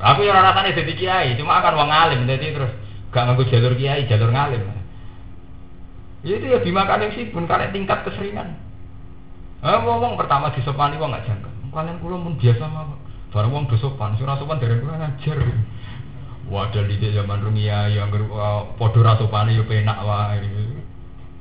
[0.00, 2.72] Aku yang rasanya jadi kiai, cuma akan wong alim jadi terus
[3.12, 4.64] gak nganggo jalur kiai, jalur ngalim.
[6.20, 8.52] Ya itu ya dimakan yang pun karena tingkat keseringan.
[9.64, 11.50] Ah, wong pertama disopani wong gak jangka.
[11.72, 12.96] Kalian kulo pun biasa mah.
[13.30, 15.38] Barang wong dosopan, surah sopan dari kulo ngajar.
[16.50, 18.26] Wadah di zaman rumia yang ger
[18.74, 20.42] podo rasopani yo penak wae.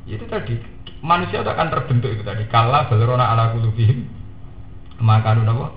[0.05, 0.59] Itu tadi
[1.01, 2.45] manusia itu akan terbentuk itu tadi.
[2.47, 4.05] Kala balerona ala kulubihim
[5.01, 5.67] makanun apa?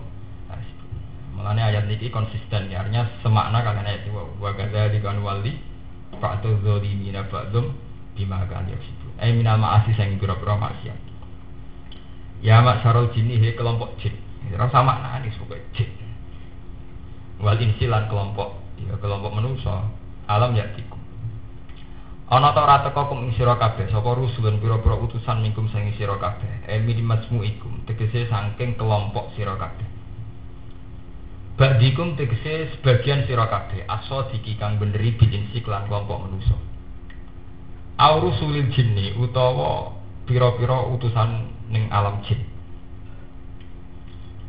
[1.32, 5.58] Mengenai ayat ini konsisten ya, artinya semakna kalian ayat ini wa gadzalika wali
[6.20, 7.72] fa'tu dzolimina ba'dhum
[8.16, 9.08] bima kan ya situ.
[9.20, 10.98] Eh minal ma'asi sing pira-pira maksiat.
[12.42, 14.12] Ya mak sarul jini he kelompok jin.
[14.52, 15.88] Rasa makna ini sebagai jin.
[17.38, 19.86] Wal insilan kelompok ya kelompok manusia
[20.26, 20.98] alam ya tiku.
[22.32, 26.64] Ana ta ora teka kum sira kabeh sapa rusulun pira-pira utusan mingkum sing sira kabeh.
[26.64, 29.84] Eh min ikum tegese saking kelompok sira kabeh.
[31.60, 35.12] Badikum tegese sebagian sira kabeh aso diki kang beneri
[35.52, 36.32] siklan kelompok
[38.02, 39.94] manusia aurusulil jinni utawa
[40.26, 42.42] pira-pira utusan ning alam jin.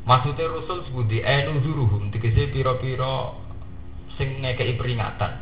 [0.03, 3.37] Maksudnya rusul sebuti enu zuruhum tegese pira-pira
[4.17, 5.39] sing ngekei peringatan.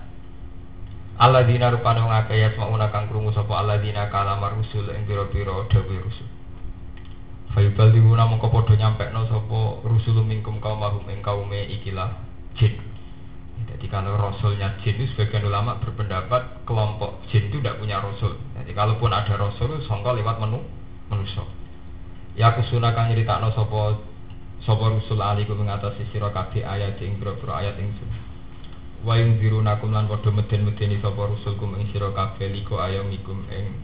[1.22, 6.28] Alladzina rupane wong akeh yasmauna kang krungu sapa alladzina kalamar rusul ing pira-pira dawuh rusul.
[7.52, 11.24] Fayubal diwuna mongko padha nyampekno sapa rusul mingkum kaum mahum ing
[11.80, 12.12] ikilah
[12.60, 12.91] jin.
[13.82, 18.38] Jadi kalau rasulnya jin itu sebagian ulama berpendapat kelompok jin itu tidak punya rasul.
[18.54, 20.62] Jadi kalaupun ada rasul, songkol lewat menu
[21.10, 21.42] manusia.
[22.38, 23.10] Ya aku sunah kang
[23.58, 23.98] sopo
[24.62, 28.06] sopo rusul aliku mengatasi sira kabeh ayat ing pira-pira ayat ing sun.
[29.02, 33.82] Wa zirunakum lan padha meden-medeni sapa rusul kum ing sira kabeh liko ayamikum ing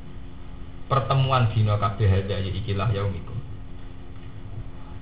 [0.86, 3.42] pertemuan dina kabeh hada ikilah yaumikum.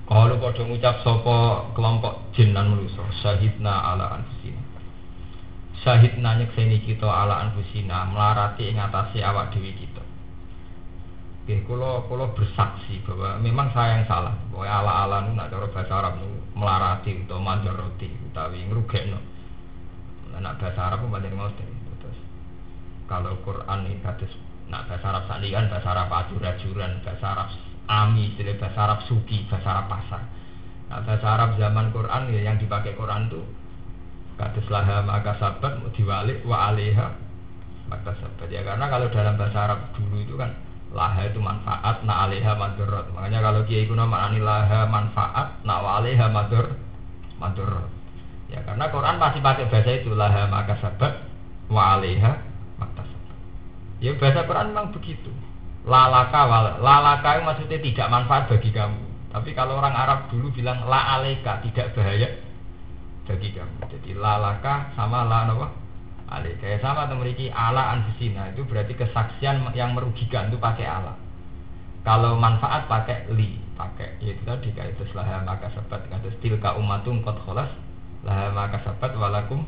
[0.08, 4.65] Kalau padha ngucap sopo kelompok jin lan manusa syahidna ala anfusina
[5.84, 10.06] syahid nanya nyekseni kita ala anfusina melarati ing atase awak dewi kita
[11.46, 14.34] Oke, kalau kalau bersaksi bahwa memang saya yang salah.
[14.50, 19.14] Bahwa ala-ala nu nak cara bahasa Arab nu melarati atau manjaroti utawi ngrugekno.
[20.42, 21.70] Nak bahasa Arab pun banyak ngoten.
[22.02, 22.18] Terus
[23.06, 24.34] kalau Quran ini kados
[24.66, 27.48] nak bahasa Arab sakniki kan bahasa Arab ajur-ajuran, bahasa Arab
[27.86, 30.22] ami, bahasa Arab suki, bahasa Arab pasar.
[30.90, 33.46] Nah, bahasa Arab zaman Quran ya yang dipakai Quran tuh
[34.36, 37.08] kados laha maka sabat diwalik wa alaiha
[37.88, 38.48] maka sabat.
[38.52, 40.52] Ya karena kalau dalam bahasa Arab dulu itu kan
[40.92, 43.06] laha itu manfaat na alaiha madorot.
[43.16, 46.76] Makanya kalau kiai kuno maknani laha manfaat na wa alaiha mador
[47.40, 47.88] madorot.
[48.52, 51.12] Ya karena Quran pasti pakai bahasa itu laha maka sabat
[51.72, 52.32] wa alaiha
[52.76, 53.38] maka sabat.
[54.04, 55.32] Ya bahasa Quran memang begitu.
[55.86, 56.44] Lalaka
[56.82, 59.00] lalaka itu maksudnya tidak manfaat bagi kamu.
[59.30, 62.45] Tapi kalau orang Arab dulu bilang la aleka tidak bahaya
[63.26, 65.86] bagi kamu jadi lalaka sama la apa
[66.26, 68.50] Ali kayak sama memiliki ala anfusina.
[68.50, 71.14] Itu berarti kesaksian yang merugikan itu pakai ala.
[72.02, 76.02] Kalau manfaat pakai li, pakai yaitu tadi kayak itu lah maka sabat.
[76.10, 77.70] Kata tilka umatum kot kholas
[78.26, 79.62] lah maka sabat walakum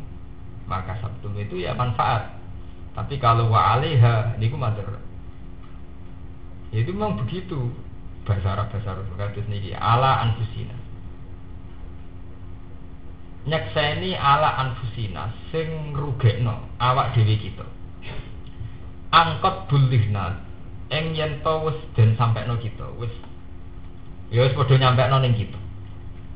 [0.66, 1.38] maka sabtum.
[1.38, 2.34] Itu ya manfaat.
[2.98, 4.86] Tapi kalau wa alaiha mater.
[6.74, 7.70] Ya itu memang begitu.
[8.26, 9.06] Bahasa Arab bahasa Arab.
[9.46, 10.77] Ini ala anfusina
[13.48, 17.64] nyekseni ala anfusina sing rugekno awak dhewe kita.
[19.08, 20.36] Angkot bulihna
[20.92, 23.12] ing yen to wis den sampekno kita wis
[24.28, 25.58] ya wis padha nyampekno ning kita.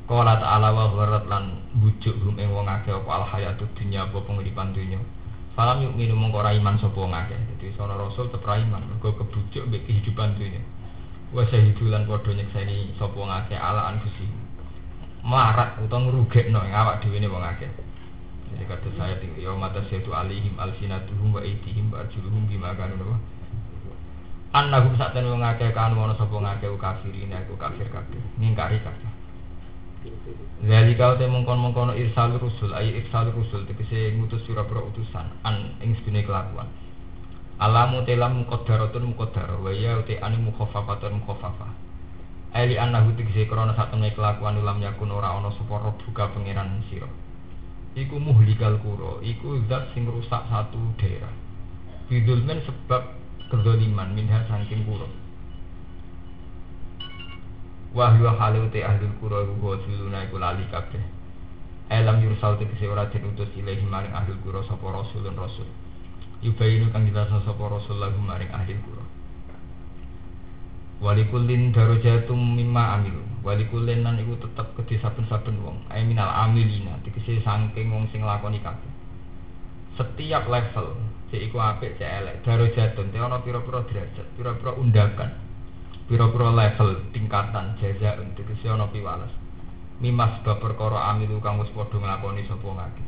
[0.08, 4.18] Qala ta'ala wa gharat lan bujuk rum ing wong akeh apa al hayatud dunya apa
[4.24, 4.98] penguripan dunya.
[5.52, 7.36] Salam yuk minum mongko iman sapa wong akeh.
[7.36, 8.82] Dadi sono rasul tetep iman.
[8.88, 10.60] Mergo kebujuk mbek kehidupan dunya.
[11.30, 14.41] Wa sahidulan padha nyekseni sapa wong akeh ala anfusina
[15.22, 17.70] marat utawa ngrugekno ing awak dhewe ne wong akeh.
[18.52, 23.00] Jadi kata saya tinggi ya mata syaitu alihim alsinatuhum wa aitihim wa arjuluhum bima kanu
[23.00, 23.16] napa.
[24.52, 28.20] Annahum sakten wong akeh kan ono sapa ngakeh kafirin aku kafir kabeh.
[28.36, 29.22] Ngingkari kabeh.
[30.62, 35.94] Jadi kau temu mongkon-mongkon irsal rusul, ayi irsal rusul, tegese ngutus pira-pira utusan, an ing
[36.02, 36.66] sedune kelakuan.
[37.62, 41.70] Alamu telam muqaddaratun muqaddar, wa ya uti anu mukhaffafatun mukhaffafah.
[42.53, 47.09] Eli anahu tegese krana satune kelakuan ulam yakun ora ana sapa buka pangeran sira.
[47.96, 51.32] Iku muhlikal kuro, iku zat sing rusak satu daerah.
[52.12, 53.16] Bidulmen sebab
[53.48, 55.09] kedoliman minha saking kuro.
[57.96, 61.05] Wahyu halu te ahli kuro iku gosuluna iku lali kabeh.
[61.88, 65.68] Elam yursal tegese ora diutus ilahi maring ahli kuro sapa rasulun rasul.
[66.44, 69.05] Yubayinu kang dilaksana sapa rasul lagu maring ahli kuro.
[71.03, 73.18] Walikullin darajatum mimma amil.
[73.42, 75.82] Walikullin nan iku tetep kedhe saben-saben wong.
[75.90, 78.86] Ai minal amilina dikese saking wong sing lakoni kabeh.
[79.98, 80.94] Setiap level
[81.34, 82.36] cek iku apik cek elek.
[82.46, 85.30] Darajatun te ana pira-pira derajat, pira-pira undakan.
[86.07, 89.34] Pira-pira level tingkatan jaza untuk dikese ana piwales.
[89.98, 93.05] Mimas bab perkara amilu kang wis padha nglakoni sapa ngake.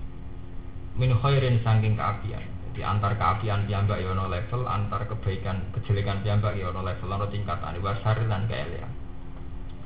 [0.99, 6.59] Min khairin saking kaapian di antar keapian piyambak ya ono level antar kebaikan kejelekan piyambak
[6.59, 7.79] ya ono level ono tingkatan.
[7.79, 8.93] Wa syarri lan kaelian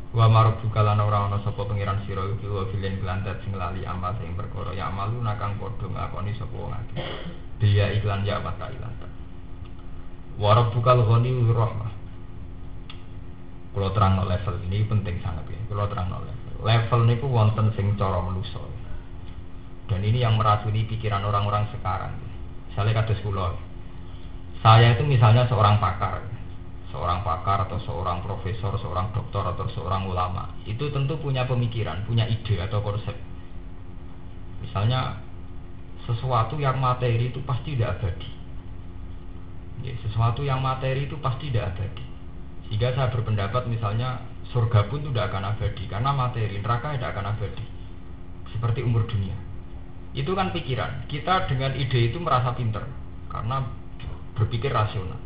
[0.09, 4.16] wa marbuka lan ora ono sapa pangeran sira iki wa filen glantet sing lali amal
[4.16, 4.72] sing perkara.
[4.72, 7.05] Ya malu nakang padha ngakoni sapa wong akeh.
[7.61, 8.93] Dia iklan ya wa ilan
[10.39, 11.93] wa rabbukal ghani rahmah
[13.74, 15.61] kalau terang no level ini penting sangat ya.
[15.70, 16.55] Kalau terang no level.
[16.66, 18.78] Level ini pun wonten sing cara menuso
[19.89, 22.12] dan ini yang meracuni pikiran orang-orang sekarang
[22.79, 23.59] Misalnya kata sekolah,
[24.62, 26.22] saya itu misalnya seorang pakar,
[26.95, 32.22] seorang pakar atau seorang profesor, seorang dokter atau seorang ulama, itu tentu punya pemikiran, punya
[32.31, 33.18] ide atau konsep.
[34.62, 35.18] Misalnya
[36.07, 38.31] sesuatu yang materi itu pasti tidak abadi.
[39.83, 42.07] Ya, sesuatu yang materi itu pasti tidak abadi.
[42.70, 44.22] Sehingga saya berpendapat misalnya
[44.55, 47.66] surga pun tidak akan abadi karena materi, neraka tidak akan abadi.
[48.55, 49.48] Seperti umur dunia.
[50.17, 51.09] Itu kan pikiran.
[51.11, 52.85] Kita dengan ide itu merasa pinter
[53.29, 53.65] karena
[54.39, 55.21] berpikir rasional.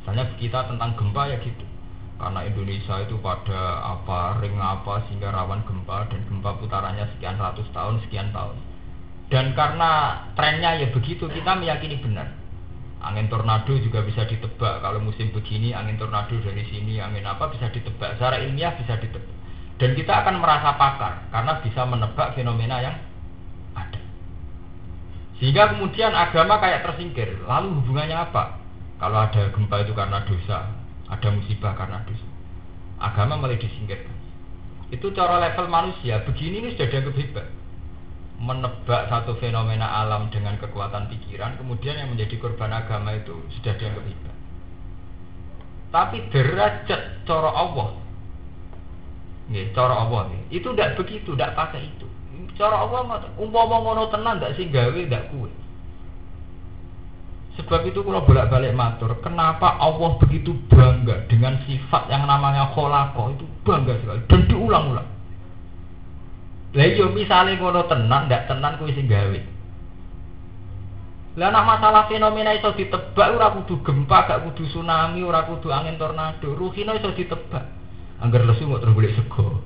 [0.00, 1.64] Misalnya kita tentang gempa ya gitu.
[2.18, 7.66] Karena Indonesia itu pada apa ring apa sehingga rawan gempa dan gempa putarannya sekian ratus
[7.70, 8.58] tahun, sekian tahun.
[9.28, 12.32] Dan karena trennya ya begitu, kita meyakini benar.
[12.98, 14.82] Angin tornado juga bisa ditebak.
[14.82, 18.18] Kalau musim begini, angin tornado dari sini, angin apa bisa ditebak.
[18.18, 19.36] Secara ilmiah bisa ditebak.
[19.78, 22.98] Dan kita akan merasa pakar karena bisa menebak fenomena yang
[25.38, 27.30] sehingga kemudian agama kayak tersingkir.
[27.46, 28.58] Lalu hubungannya apa?
[28.98, 30.66] Kalau ada gempa itu karena dosa,
[31.06, 32.26] ada musibah karena dosa.
[32.98, 34.18] Agama mulai disingkirkan.
[34.90, 36.26] Itu cara level manusia.
[36.26, 37.46] Begini ini sudah dianggap hebat.
[38.38, 44.04] Menebak satu fenomena alam dengan kekuatan pikiran, kemudian yang menjadi korban agama itu sudah dianggap
[44.06, 44.36] hebat.
[45.94, 47.94] Tapi derajat cara Allah.
[49.48, 50.42] Nggih, cara Allah nggih.
[50.58, 52.06] Itu tidak begitu, tidak pakai itu.
[52.54, 55.50] Cara Allah umpama ngono tenan ndak sing gawe ndak kuwe.
[57.58, 63.42] Sebab itu kalau bolak-balik matur, kenapa Allah begitu bangga dengan sifat yang namanya kholako itu
[63.66, 65.08] bangga sekali dan diulang-ulang.
[66.78, 69.40] Lah yo iya, misale ngono tenan, ndak tenan kuwi sing gawe.
[71.38, 75.94] Lah nek masalah fenomena iso ditebak ora kudu gempa, gak kudu tsunami, ora kudu angin
[75.94, 77.62] tornado, ruhino iso ditebak.
[78.18, 79.62] Angger lesu kok terus golek sego.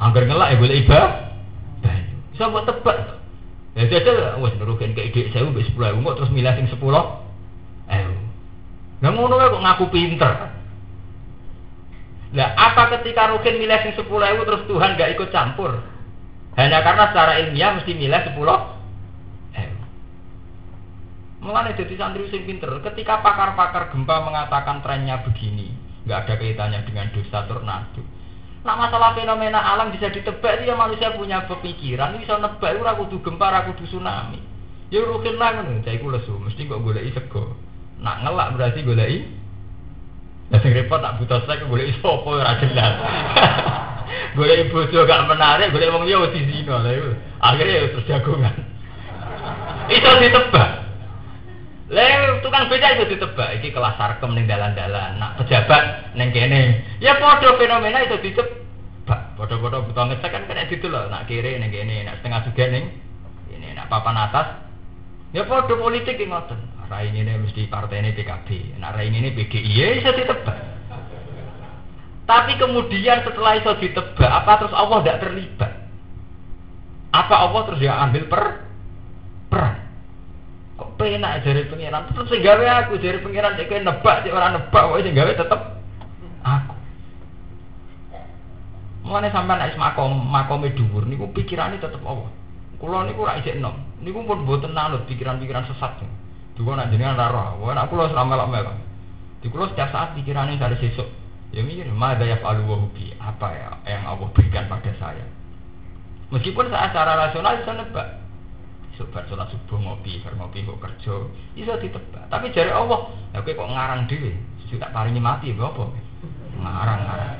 [0.00, 1.00] Angger ngelak ya golek iba.
[2.32, 3.20] Iso mbok tebak.
[3.76, 6.80] Ya jajal wis nuruhin ke ide 1000 mbek 10000 kok terus milih sing 10.
[7.92, 8.08] Eh.
[9.04, 10.32] Lah ngono kok ngaku pinter.
[12.30, 15.82] Lah apa ketika Rukin milih sing 10.000 terus Tuhan gak ikut campur?
[16.54, 19.68] Hanya karena secara ilmiah mesti milih 10 eh.
[21.44, 22.72] Mulane jadi santri sing pinter.
[22.80, 25.72] Ketika pakar-pakar gempa mengatakan trennya begini,
[26.08, 28.19] nggak ada kaitannya dengan dosa tornado.
[28.60, 33.48] Nah masalah fenomena alam bisa ditebak dia manusia punya pemikiran bisa nebak ora kudu gempa
[33.48, 34.36] ora kudu tsunami.
[34.90, 36.82] Ya rukin lah ngono, cah iku lesu, mesti kok
[37.14, 37.54] sego.
[38.02, 39.18] Nak ngelak berarti goleki
[40.50, 42.94] Lah sing repot nak buta sek goleki sapa ora jelas.
[44.36, 47.10] goleki bojo gak menarik, goleki wong liya wis zina lha iku.
[47.38, 48.56] Akhire jagongan.
[49.94, 50.79] Itu ditebak.
[51.90, 55.18] Lha tukang beca itu ditebak iki kelas sarkem ning dalan-dalan.
[55.18, 56.86] Nak pejabat ning kene.
[57.02, 59.34] Ya padha fenomena itu ditebak.
[59.34, 61.10] Padha-padha buta ngecek kan kena loh.
[61.10, 62.84] Nak kiri ning kene, nak setengah juga ning
[63.50, 64.46] ini nak papan atas.
[65.34, 66.80] Ya padha politik ki ngoten.
[66.90, 70.58] Rai ini mesti partai ini PKB, nak rai ini PGI, ya bisa ditebak.
[72.26, 75.86] Tapi kemudian setelah itu ditebak, apa terus Allah tidak terlibat?
[77.14, 78.42] Apa Allah terus dia ambil per
[79.54, 79.79] peran?
[81.00, 82.12] Penak dari pengiran?
[82.12, 85.60] Tetap sing gawe aku dari pengiran cek nebak cek orang nebak wae sing gawe tetep
[86.44, 86.76] aku.
[89.08, 92.28] Mulane sampean nek makom makome dhuwur niku pikirane tetep Allah.
[92.76, 93.80] Kula niku ora isih enom.
[94.04, 96.04] Niku pun mboten nanut pikiran-pikiran sesat.
[96.60, 97.64] Dua nak jenengan ora roh.
[97.64, 98.76] Wah nak kula ora melok-melok.
[99.40, 101.08] Di kula setiap saat pikirannya dari sesuk.
[101.50, 105.26] Ya mikir, mada ya falu bi apa ya yang Allah berikan pada saya.
[106.30, 108.06] Meskipun saya secara rasional bisa nebak,
[109.00, 111.24] Sobat sholat subuh ngopi, bar ngopi kok kerja,
[111.56, 112.28] bisa ditebak.
[112.28, 114.36] Tapi jari Allah, ya kok ngarang dhewe,
[114.76, 115.88] tak paringi mati ya apa?
[116.60, 117.32] Ngarang-ngarang.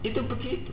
[0.00, 0.72] Itu begitu.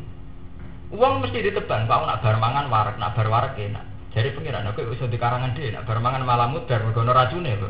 [0.96, 3.84] Uang mesti ditebang, kau nak bar mangan warak, nak bar warak enak.
[4.16, 7.68] Jadi pengiran, aku bisa di karangan dhewe, nak bar mangan malam mudar, mergono racune lho.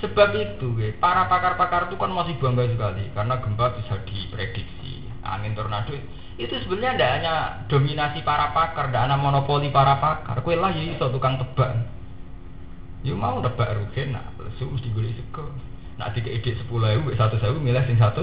[0.00, 5.92] Sebab itu, para pakar-pakar itu kan masih bangga sekali karena gempa bisa diprediksi, angin tornado
[6.38, 7.34] itu sebenarnya tidak hanya
[7.66, 10.38] dominasi para pakar, tidak hanya monopoli para pakar.
[10.46, 11.82] Kue lah ya iso tukang tebak.
[13.02, 15.50] Ya mau tebak rugi, nak lesu mesti gue sego.
[15.98, 18.22] Nak tiga ide sepuluh ribu, satu ribu milih sing satu.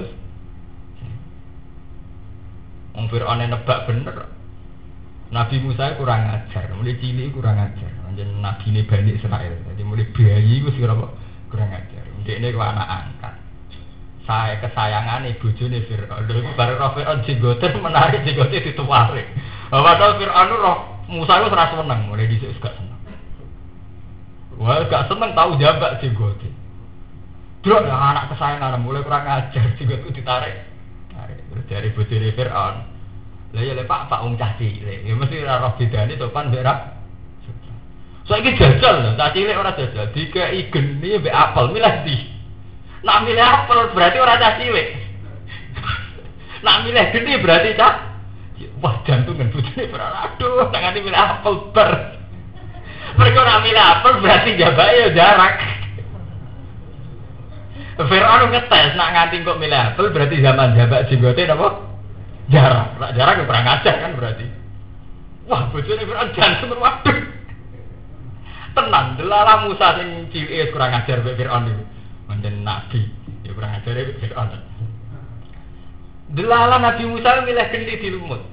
[2.96, 4.32] Wong Fir'aun nebak bener.
[5.28, 7.92] Nabi Musa kurang ajar, mulai cilik kurang ajar.
[8.16, 12.04] Jadi Nabi ini Bani Israel, jadi mulai bayi gue sih kurang ajar.
[12.24, 13.45] Dia ini anak angkat
[14.26, 16.26] saya kesayangan ibu juni Fir'aun.
[16.26, 19.22] Lha baru roh Fir'aun jenggoten menarik jenggote dituwari.
[19.70, 22.98] Padahal Fir'aun roh Musa itu serasa seneng, mulai dhisik gak seneng.
[24.58, 26.50] Wah, gak seneng tahu jambak jenggote.
[27.62, 30.66] Drok yang anak kesayangan mulai kurang ajar jenggotku ditarik.
[31.14, 32.76] Tarik terus dari bojone Fir'aun.
[33.54, 34.58] Lah ya Pak, Pak wong cah.
[34.58, 36.98] Ya mesti ora roh bedane topan berak.
[38.26, 40.10] Saiki jajal cah cilik ora jajal.
[40.10, 42.35] Dikai geni mbek apel milih di.
[43.06, 44.88] Nak milih apel berarti orang cah cilik.
[46.66, 47.94] Nak milih gede berarti cah
[48.80, 51.90] Wah jantungan bujune berarti aduh tangan milih apel ber.
[53.16, 55.54] Mereka nak milih apel berarti jabai ya jarak.
[57.96, 61.68] Fir'aun ngetes nak nganti kok milih apel berarti zaman jabak jenggote apa?
[62.52, 62.88] Jarak.
[63.00, 64.46] Nak jarak kurang ajar kan berarti.
[65.46, 67.18] Wah bojone Fir'aun jantung waduh.
[68.76, 71.95] Tenang, delala Musa sing cilik kurang ajar Fir'aun itu.
[72.36, 73.00] Manten nabi,
[73.48, 74.60] ya kurang ajar ya Fir'aun.
[76.36, 78.44] Delala Nabi Musa milih gendi di lumut.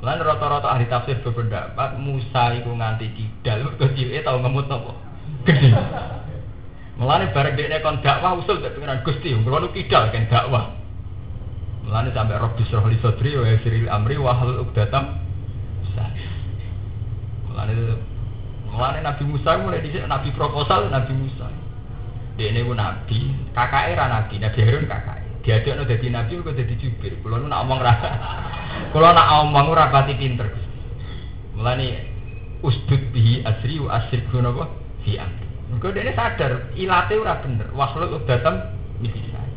[0.00, 4.96] Lan rata-rata ahli tafsir berpendapat Musa itu nganti kidal kecil tau ngemut nopo.
[5.44, 5.76] Gede.
[6.96, 10.72] Mulane bareng dekne kon dakwah usul tak pengiran Gusti, ngono kidal kan dakwah.
[11.84, 15.20] Mulane sampai roh bisroh li sodri wa yasiril amri wa halul uqdatam
[18.72, 21.61] mulane Nabi Musa mulai dhisik Nabi proposal Nabi Musa.
[22.42, 25.22] Dia ini nabi, kakak era nabi, nabi Harun kakak.
[25.46, 27.14] Dia ada jadi nabi, kok jadi jubir.
[27.22, 28.10] Kalau nak omong rasa,
[28.90, 30.50] kalau nak omong rapati pinter.
[31.54, 32.10] Mulai
[32.62, 34.64] usdud bihi asri wa asri guna apa
[35.02, 39.50] fi amri mergo dene sadar ilate ora bener wakhlul udatam saya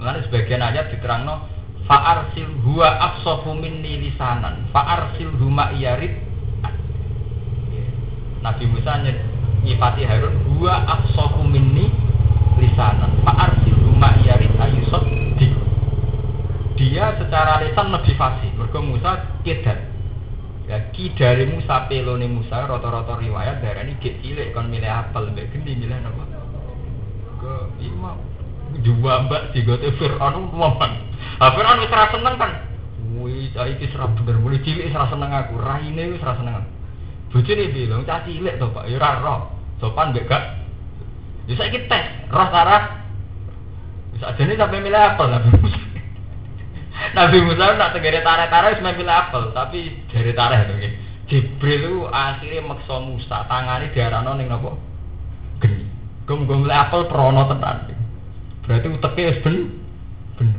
[0.00, 1.44] Mulane sebagian ayat diterangno
[1.84, 6.28] fa'arsil huwa afsafu minni lisanan fa'arsil huma iyarid
[8.40, 8.96] Nabi Musa
[9.64, 11.92] nyifati Harun huwa afsafu minni
[12.60, 15.04] lisanan fa'arsil huma iyarid ayusot
[15.36, 15.52] di
[16.80, 18.48] dia secara lisan lebih fasih.
[18.56, 19.90] Mergo Musa kedan
[20.70, 25.34] ya ki dari Musa pelone Musa rata-rata riwayat darah ini gek cilik kon milih apel
[25.34, 26.24] mbek gendi milih napa
[27.42, 28.14] ke imam
[28.78, 30.46] dua mbak tiga teh Fir'aun
[31.42, 32.52] ah Fir'aun wis seneng kan
[33.18, 36.62] wih saiki serap bener mulai cilik serasa seneng aku raine wis ra seneng
[37.30, 38.90] bojone bilang cah cilik to Pak?
[38.90, 39.50] Ya roh.
[39.78, 40.60] Sopan mbek gak?
[41.46, 43.00] Ya saiki tes roh ta
[44.12, 45.80] wis ajene sampe milih apel Nabi Musa.
[47.16, 50.92] Nabi Musa nak tegere tarik-tarik wis milih apel tapi dari tarik to nggih.
[51.30, 54.74] Jibril itu akhirnya maksa Musa tangane diarano ning napa?
[55.62, 55.86] Geni.
[56.26, 57.94] Gum-gum apel prono tenan.
[58.66, 59.56] Berarti uteke wis ben
[60.34, 60.58] bener.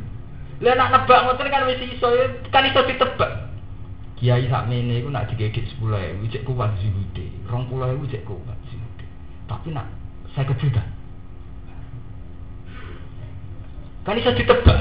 [0.64, 2.08] Lah nak nebak ngoten kan wis iso
[2.48, 3.51] kan iso ditebak.
[4.22, 7.26] Kiai sakmene iku nak digegek 10.000 cek kuat zuhude.
[7.50, 9.06] 20.000 cek kuat zuhude.
[9.50, 9.90] Tapi nak
[10.30, 10.78] saya juta.
[14.06, 14.78] Kan iso ditebak.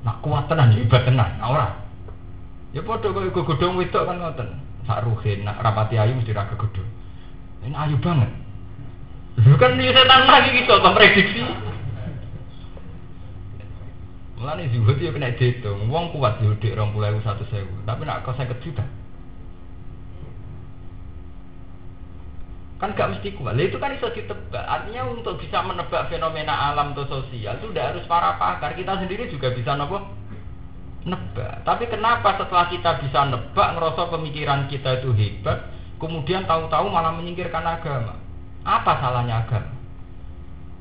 [0.00, 1.68] Nak kuat tenan hebat tenan, nah, ora.
[2.72, 4.48] Ya padha kok godhong wedok kan ngoten.
[4.88, 6.88] Sak ruhin nak rapati ayu mesti ra kegodhong.
[7.68, 8.32] Ini ayu banget.
[9.44, 11.67] Lu kan ya setan lagi gitu, prediksi.
[14.38, 15.90] Mulane zuhud ya kena dihitung.
[15.90, 18.86] Wong kuat zuhud dik 20.000 100.000, tapi nak kok 50 juta.
[22.78, 23.58] Kan gak mesti kuat.
[23.58, 24.62] Lah itu kan bisa ditebak.
[24.62, 28.78] Artinya untuk bisa menebak fenomena alam atau sosial itu udah harus para pakar.
[28.78, 29.98] Kita sendiri juga bisa nopo
[31.02, 31.66] nebak.
[31.66, 35.66] Tapi kenapa setelah kita bisa nebak ngerasa pemikiran kita itu hebat,
[35.98, 38.14] kemudian tahu-tahu malah menyingkirkan agama?
[38.62, 39.77] Apa salahnya agama?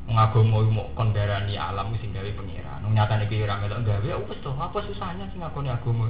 [0.08, 2.80] Ngagama mau kondarani alam sing gawe pengira.
[2.88, 6.08] Nyata nih kira melok gawe, ya wes toh apa susahnya sih ngakoni agama?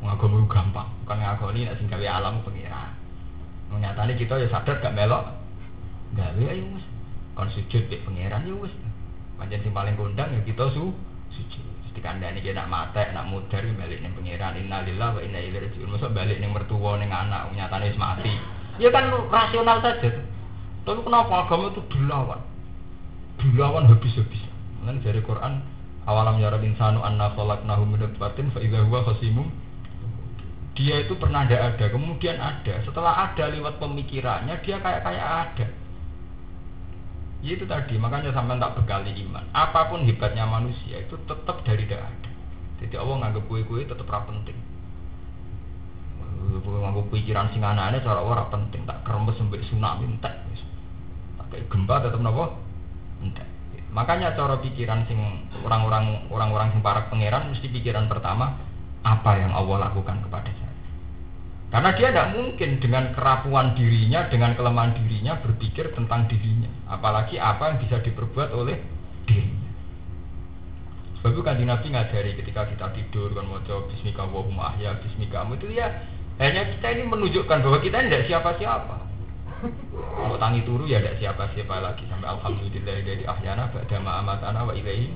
[0.00, 2.88] Ngagama gampang, bukan ngakoni nek sing gawe alam pengira.
[3.68, 5.28] Nyata nih kita ya sadar gak melok
[6.16, 6.84] gawe ayo wes.
[7.36, 8.72] Kon sujud ke pangeran ya wes.
[9.36, 10.96] Panjen sing paling kondang ya kita su
[11.36, 11.64] sujud.
[11.92, 15.92] Dikandani dia nak mata, nak mudar balik ning pangeran innalillah wa inna ilaihi rajiun.
[15.92, 18.32] Masa balik ning mertua ning anak nyatane wis mati.
[18.80, 20.08] Ya kan rasional saja.
[20.88, 22.40] Tapi kenapa agama itu dilawan?
[23.42, 24.42] Dilawan habis-habis.
[24.86, 25.62] Kan dari Quran
[26.06, 29.02] awalam yara insanu anna khalaqnahu min nutfatin fa idza huwa
[30.72, 32.80] dia itu pernah ada ada kemudian ada.
[32.80, 35.66] Setelah ada lewat pemikirannya dia kayak kayak ada.
[37.42, 39.44] Ya itu tadi makanya sampai tak berkali iman.
[39.52, 42.30] Apa pun hebatnya manusia itu tetap dari tidak ada.
[42.80, 44.56] Jadi Allah nganggap kue-kue tetap ra penting.
[46.62, 48.88] Nganggap pikiran sing aneh cara orang penting.
[48.88, 50.40] Tak kerembes sampai tsunami tak
[51.52, 52.56] kayak gempa tetap nopo
[53.92, 55.20] Makanya cara pikiran sing
[55.60, 58.56] orang-orang orang-orang sing para pangeran mesti pikiran pertama
[59.04, 60.72] apa yang Allah lakukan kepada saya.
[61.72, 66.68] Karena dia tidak mungkin dengan kerapuan dirinya, dengan kelemahan dirinya berpikir tentang dirinya.
[66.88, 68.80] Apalagi apa yang bisa diperbuat oleh
[69.28, 69.70] dirinya.
[71.20, 75.46] Sebab itu kan Nabi ngajari ketika kita tidur kan mau coba Bismika wa ya Bismika
[75.54, 75.86] itu ya
[76.42, 79.11] hanya kita ini menunjukkan bahwa kita tidak siapa-siapa.
[80.18, 85.14] Mau tangi turu ya tidak siapa-siapa lagi sampai alhamdulillah dari ahyana pada amatana wa ilaihi.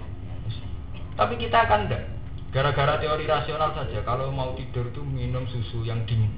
[1.18, 2.02] Tapi kita akan tidak.
[2.54, 6.30] Gara-gara teori rasional saja kalau mau tidur itu minum susu yang dingin.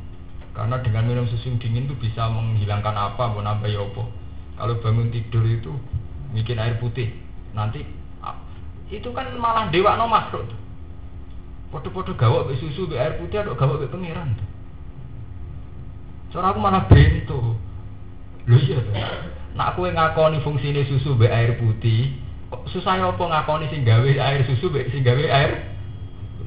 [0.56, 4.04] Karena dengan minum susu yang dingin itu bisa menghilangkan apa, mau nambah ya apa.
[4.58, 5.72] Kalau bangun tidur itu
[6.32, 7.12] bikin air putih.
[7.52, 7.84] Nanti
[8.88, 10.48] itu kan malah dewa no makhluk.
[11.68, 14.32] Podo-podo gawak be susu be air putih atau gawak be pangeran.
[16.32, 17.67] Cara aku malah bento.
[18.48, 18.90] Lho iya to.
[19.54, 22.16] Nak kowe ngakoni fungsine susu mbek air putih,
[22.72, 25.76] susah apa ngakoni sing gawe air susu mbek sing gawe air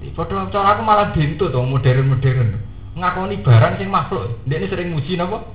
[0.01, 2.57] Padha cara aku malah bento to modern-modern.
[2.97, 4.33] Ngakoni barang sing makhluk.
[4.49, 5.45] Ndekne sering muji napa?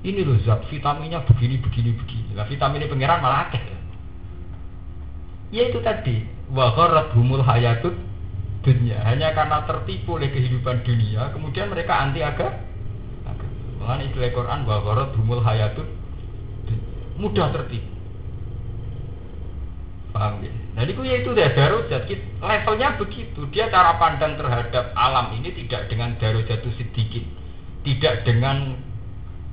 [0.00, 2.32] Ini loh zat vitaminnya begini begini begini.
[2.32, 3.60] Lah vitaminnya pangeran malah akeh.
[5.52, 6.72] Ya itu tadi, wa
[7.12, 7.92] humul hayatut
[8.64, 9.04] dunia.
[9.04, 12.67] Hanya karena tertipu oleh kehidupan dunia, kemudian mereka anti agama
[13.78, 15.86] Mengenai istilah Quran bahwa humul hayatun
[17.18, 17.98] mudah tertipu.
[20.14, 20.50] Paham ya?
[20.74, 22.02] Nah itu ya itu deh darujat
[22.38, 23.40] levelnya begitu.
[23.50, 27.22] Dia cara pandang terhadap alam ini tidak dengan darujatu sedikit,
[27.82, 28.78] tidak dengan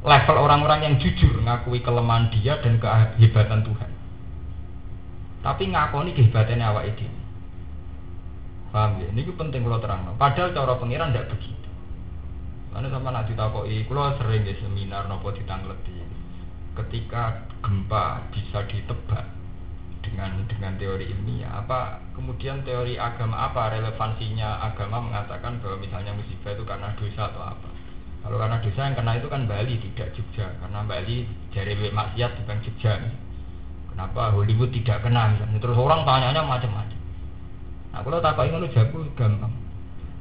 [0.06, 3.92] level orang-orang yang jujur ngakui kelemahan dia dan kehebatan Tuhan.
[5.42, 7.06] Tapi ngakoni kehebatannya awak ini.
[8.74, 9.08] Paham ya?
[9.14, 10.10] Ini penting kalau terang.
[10.18, 11.55] Padahal cara pengiran tidak begitu.
[12.76, 15.96] Karena sama nak ditakoki, kula sering di seminar nopo ditangleti.
[16.76, 19.24] Ketika gempa bisa ditebak
[20.04, 26.52] dengan dengan teori ilmiah, apa kemudian teori agama apa relevansinya agama mengatakan bahwa misalnya musibah
[26.52, 27.70] itu karena dosa atau apa?
[28.28, 31.24] Kalau karena dosa yang kena itu kan Bali tidak Jogja, karena Bali
[31.56, 32.94] jari maksiat bukan Jogja.
[33.96, 35.64] Kenapa Hollywood tidak kena misalnya?
[35.64, 37.00] Terus orang tanyanya macam-macam.
[37.96, 39.65] Nah, kalau tak kau ingin jago gampang.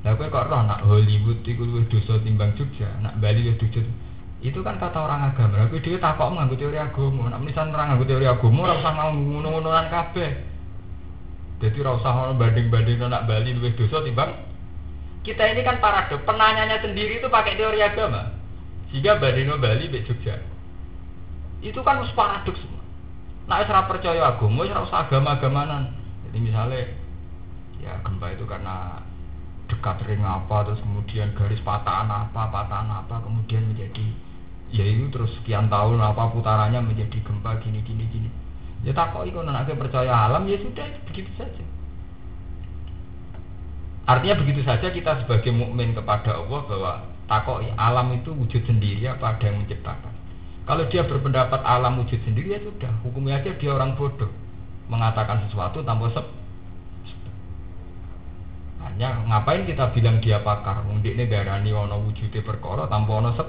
[0.05, 3.81] Lah kowe kok roh nak Hollywood iku luwih dosa timbang Jogja, nak Bali luwih dosa.
[4.45, 5.65] Itu kan kata orang agama.
[5.73, 7.33] Kowe dhewe takok nganggo teori agama.
[7.33, 10.31] Nak menisan orang nganggo teori agama ora usah ngono-ngonoan kabeh.
[11.65, 14.55] Jadi ora usah ono banding-banding nak Bali luwih dosa timbang
[15.25, 18.29] kita ini kan paradok penanyanya sendiri itu pakai teori agama
[18.93, 20.37] sehingga bandingno Bali be Jogja
[21.65, 22.85] itu kan harus paradoks semua
[23.49, 25.97] nah ora percaya agama ora usah agama-agamanan
[26.29, 26.93] jadi misalnya
[27.81, 29.01] ya gempa itu karena
[29.69, 34.07] dekat ring apa terus kemudian garis patahan apa patahan apa kemudian menjadi
[34.75, 38.31] ya itu terus sekian tahun apa putarannya menjadi gempa gini gini gini.
[38.85, 41.65] Ya tak kok itu nanti percaya alam ya sudah begitu saja.
[44.05, 46.93] Artinya begitu saja kita sebagai mukmin kepada Allah bahwa
[47.25, 50.13] takoi alam itu wujud sendiri apa ada yang menciptakan.
[50.69, 54.29] Kalau dia berpendapat alam wujud sendiri ya sudah hukumnya aja dia orang bodoh.
[54.93, 56.29] Mengatakan sesuatu tanpa sebab
[58.95, 60.87] Hanya ngapain kita bilang dia pakar?
[60.87, 63.49] Mungkin ini darani ono wujudnya perkara tanpa ono sep.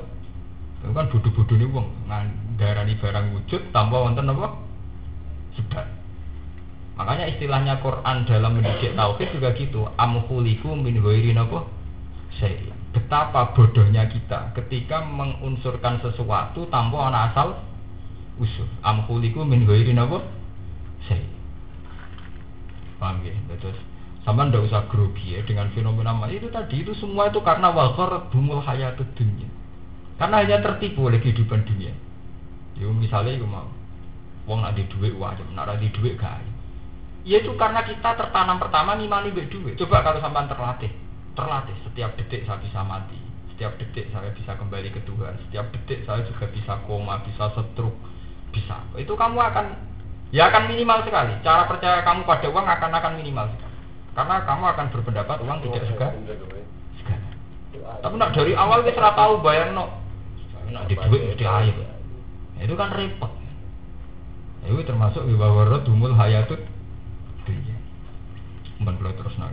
[0.81, 1.87] Itu kan bodoh-bodoh nih wong.
[2.57, 4.57] Darani barang wujud tanpa wonten apa?
[5.53, 5.85] Sebab.
[6.97, 9.85] Makanya istilahnya Quran dalam mendidik tauhid juga gitu.
[10.01, 11.69] Amhuliku min ghairi napa?
[12.41, 12.73] Saya.
[12.89, 17.61] Betapa bodohnya kita ketika mengunsurkan sesuatu tanpa ana asal
[18.41, 18.65] usul.
[18.81, 20.25] Amhuliku min ghairi napa?
[21.05, 21.29] Saya.
[22.97, 23.37] Paham ya?
[23.61, 23.77] Terus
[24.25, 28.57] sama ndak usah grogi ya dengan fenomena itu tadi itu semua itu karena wakar bumul
[28.65, 29.45] hayat dunia.
[30.17, 31.93] Karena hanya tertipu oleh kehidupan dunia.
[32.81, 33.69] Yo misalnya itu mau
[34.49, 36.41] wong di duit wajib, nak di duit gak
[37.25, 39.77] Ya itu karena kita tertanam pertama ngimani duit duit.
[39.77, 40.91] Coba kalau sampai terlatih,
[41.37, 43.17] terlatih setiap detik saya bisa mati,
[43.53, 47.93] setiap detik saya bisa kembali ke Tuhan, setiap detik saya juga bisa koma, bisa setruk,
[48.53, 48.77] bisa.
[48.97, 49.65] Itu kamu akan
[50.29, 51.33] ya akan minimal sekali.
[51.41, 53.74] Cara percaya kamu pada uang akan akan minimal sekali.
[54.15, 56.07] Karena kamu akan berpendapat uang tidak suka
[57.03, 57.27] segala.
[57.99, 59.91] Tapi nak dari awal kita sudah tahu bayar no,
[60.71, 61.75] nak di duit mesti air.
[62.63, 63.31] Itu kan repot.
[64.63, 66.63] Itu termasuk wibawarot dumul hayatut
[67.43, 67.75] dunia.
[68.79, 69.51] Mbak terus nang.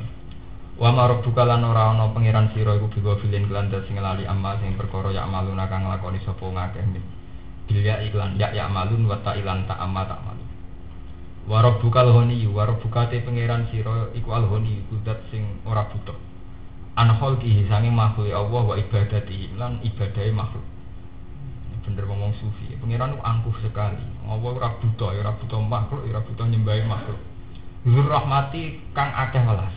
[0.79, 4.57] Wa marok buka lan ora ana pangeran sira iku biwa filin kelanda sing lali amal
[4.63, 6.87] sing perkara ya amaluna kang nglakoni sapa ngakeh.
[7.67, 10.17] Bilya iklan ya ya malun wa ta ilan ta amma ta
[11.47, 11.51] malun.
[11.51, 16.17] Warabbuka al-ghani warabbuka te pangeran sira iku al-ghani iku zat sing ora butuh.
[16.95, 20.65] An khalqihi sange makhluk Allah wa ibadati lan ibadahe makhluk.
[21.83, 24.07] Bener ngomong sufi, pangeran itu angkuh sekali.
[24.29, 26.47] Allah ora butuh, ya ora butuh makhluk, ya ora butuh
[26.87, 27.21] makhluk.
[27.83, 29.75] Zur rahmati kang akeh welas.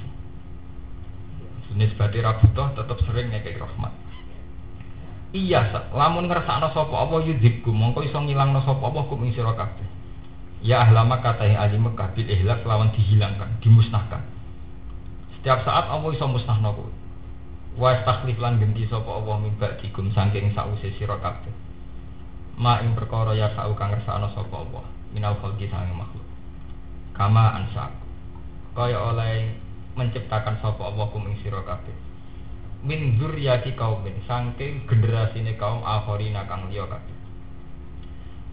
[1.74, 3.90] Nisbati ra butuh tetep sering ngekek rahmat.
[5.36, 9.95] Iya, lamun ngersakno sapa apa yudhibku, mongko iso ngilangno sapa apa kum ing sira kabeh.
[10.66, 14.26] Ya ahlama kata yang ahli Mekah bil ihlak lawan dihilangkan, dimusnahkan.
[15.38, 16.90] Setiap saat Allah iso musnahno kowe.
[17.78, 21.54] Wa takhlif lan ganti sapa Allah min ba'dikum saking sause sira kabeh.
[22.58, 24.82] Ma ing perkara ya sa'u kang ngersakno sapa Allah
[25.14, 26.26] minal khalqi sange makhluk.
[27.14, 27.94] Kama ansa.
[28.74, 29.54] Kaya oleh
[29.94, 31.94] menciptakan sapa Allah kum ing sira kabeh.
[32.82, 36.90] Min dzurriyyati kaumin saking generasine kaum akhirina kang liya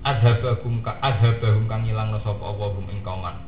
[0.03, 3.38] adhabahum ka adhabahum kang ilangno sapa Allah hum ing kauman.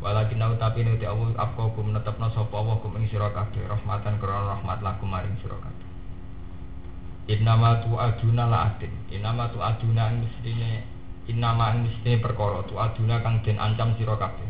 [0.00, 3.66] Walakin nau tapi nuti Allah afqakum netepno sapa Allah kum ing sira kabeh.
[3.66, 5.88] Rahmatan krana rahmat lakum maring sira kabeh.
[7.28, 8.94] Innama tu aduna la adin.
[9.10, 10.86] Innama tu aduna ing mestine
[11.28, 12.64] Innama ing mestine perkara.
[12.64, 14.48] Tu aduna kang den ancam sira kabeh.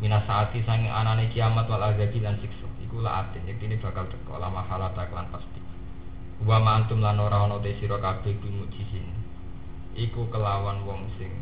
[0.00, 2.66] Mina saati sange anane kiamat wal azabi lan siksa.
[2.82, 3.46] Iku la adin.
[3.46, 4.40] Yektini bakal teko.
[4.40, 5.60] Lama halata klan pasti.
[6.42, 9.27] Wa ma antum lan ora ana te sira kabeh bimujisin
[9.98, 11.34] iku kelawan wong sing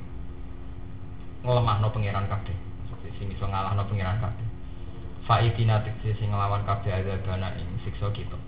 [1.44, 2.56] nglemahno pangeran kabeh.
[3.20, 4.46] Sing iso ngalahno pangeran kabeh.
[5.28, 8.38] Faitina tekse sing nglawan kabeh azabana ing siksa kita.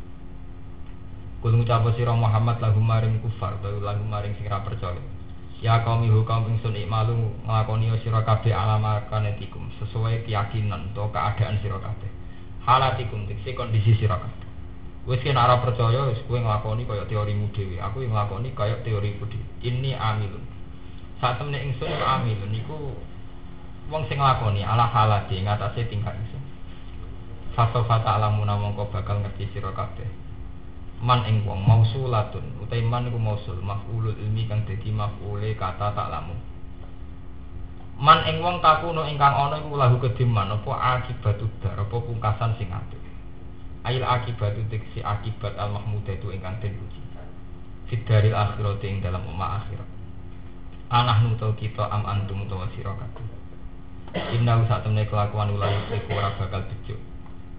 [1.38, 4.98] Kul ngucap sira Muhammad lagu maring kufar utawa lagu maring sing ra percaya.
[5.62, 7.14] Ya kaum ihu kaum ingsun ikmalu
[7.46, 12.10] nglakoni sira kabeh alama kanetikum sesuai keyakinan atau keadaan sira kabeh.
[12.66, 14.37] Halatikum tekse kondisi sira kabeh
[15.08, 17.80] Wis kena ora percaya wis kowe nglakoni kaya teorimu dhewe.
[17.80, 19.46] Aku yang nglakoni kaya teoriku dhewe.
[19.64, 20.44] Ini amilun.
[21.18, 22.76] Saat temne ingsun iku amilun iku
[23.88, 26.44] wong sing nglakoni ala halati ngatasé tingkat ingsun.
[27.56, 30.28] Fasofa ta'lamu mongko bakal ngerti sira kabeh.
[30.98, 36.10] man ing wong mausulatun utai man iku mausul maf'ulul ilmi kang dadi maf'ule kata tak
[36.10, 36.34] lamu
[38.02, 42.74] man ing wong takuno ingkang ana iku lahu kediman apa akibatu dar apa pungkasan sing
[42.74, 42.98] apik
[43.88, 47.00] ail akibatu tiksi akibat al mahmudah itu ingkang den puji
[47.88, 49.88] fidaril akhirat ing dalam umma akhirat
[50.92, 53.24] anak nuto kita am antum utawa sira kabeh
[54.36, 56.96] inna sak temne kelakuan ulayuk iku ora bakal bejo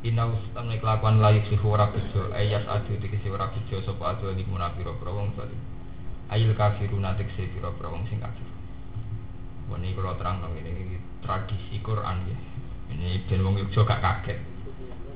[0.06, 4.30] inna sak temne kelakuan ulayuk iku ora bejo ayas adu dikisi ora bejo sapa adu
[4.34, 5.62] di munafiro wong zalim
[6.30, 8.46] ayil kafiruna tekse pira wong sing kafir
[9.70, 12.38] ini kalau terang dong ini, tradisi Quran ya
[12.90, 14.42] ini ben wong Yogyo gak kaget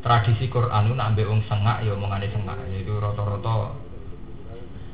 [0.04, 3.72] tradisi Quran itu nak wong sengak ya omongane sengak itu rata-rata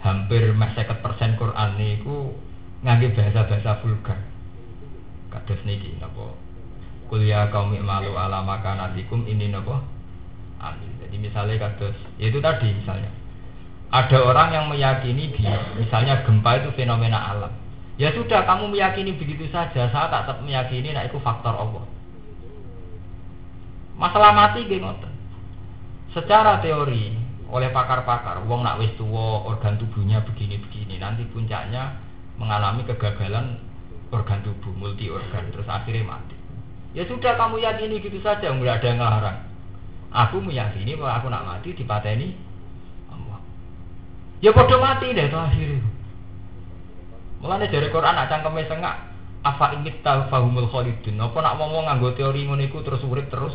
[0.05, 2.37] hampir seket persen Quran niku
[2.85, 4.19] ngangge bahasa-bahasa vulgar.
[5.33, 6.31] Kados niki napa?
[7.11, 9.83] Kuliah kaum malu ala makanatikum ini napa?
[10.61, 10.93] Amin.
[11.03, 13.11] Jadi misalnya kados ya itu tadi misalnya
[13.89, 15.43] ada orang yang meyakini di
[15.81, 17.53] misalnya gempa itu fenomena alam.
[17.99, 21.83] Ya sudah kamu meyakini begitu saja, saya tak tetap meyakini nah itu faktor Allah.
[23.99, 25.11] Masalah mati gimana?
[26.15, 27.11] Secara teori
[27.51, 31.99] oleh pakar-pakar, wong nak wis tua, organ tubuhnya begini-begini, nanti puncaknya
[32.39, 33.59] mengalami kegagalan
[34.09, 36.37] organ tubuh, multi organ, terus akhirnya mati.
[36.95, 39.39] Ya sudah kamu yakini gitu saja, nggak ada yang ngelarang.
[40.09, 42.27] Aku meyakini bahwa aku nak mati di ini
[43.13, 43.39] Allah.
[44.41, 45.85] Ya bodoh mati deh itu akhirnya.
[47.45, 48.95] Mulane dari Quran nak cangkeme sengak,
[49.45, 51.21] apa ingit fahumul khalidun.
[51.21, 53.53] Apa nak ngomong nganggo teori ngono terus urip terus?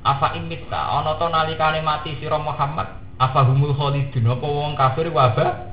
[0.00, 2.88] Apa ingit ta ana to nalikane mati sira Muhammad
[3.20, 5.70] apa humul khalidun apa wong kafir wabah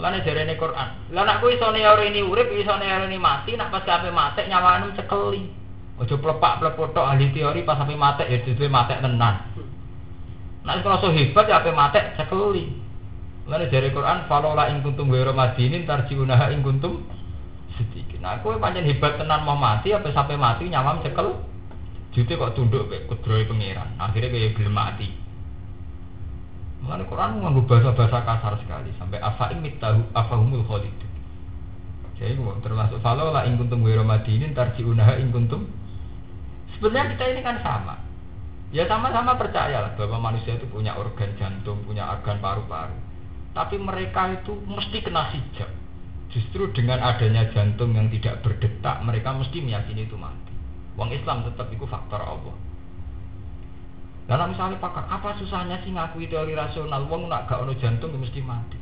[0.00, 1.12] Lane jarene Quran.
[1.12, 5.44] Lah nek kowe iso ini urip, iso ini mati, nak pas kape mati nyawanu cekeli.
[6.00, 9.44] Ojo plepak plepot tok ahli teori pas sampe mati ya dhewe mati tenan.
[10.64, 12.64] Nek so hebat ya ape mati cekeli.
[13.44, 17.04] Lane jare Quran, "Falola ing kuntum ghairu madinin tarjiunaha ing kuntum
[17.76, 21.44] sedikit." Nah, kowe pancen hebat tenan mau mati apa sampai mati nyawam cekel.
[22.10, 23.94] Jute kok tunduk mek kudrohe pangeran.
[23.94, 25.08] Akhirnya kayak gelem mati.
[26.80, 30.96] Mengenai Quran nganggo bahasa-bahasa kasar sekali sampai afa imit tahu afahumul khalid.
[32.16, 35.68] Jadi termasuk kalau lah ingkuntum ghairu madinin tarjiunaha ingkuntum.
[36.76, 37.96] Sebenarnya kita ini kan sama.
[38.70, 42.96] Ya sama-sama percaya lah bahwa manusia itu punya organ jantung, punya organ paru-paru.
[43.50, 45.70] Tapi mereka itu mesti kena hijab.
[46.30, 50.49] Justru dengan adanya jantung yang tidak berdetak, mereka mesti meyakini itu mati.
[50.98, 52.54] Wong Islam tetap itu faktor Allah.
[54.30, 57.02] Dalam misalnya pakar, apa susahnya sih ngakui teori rasional?
[57.10, 58.78] Wong nak gak ono jantung ya mesti mati.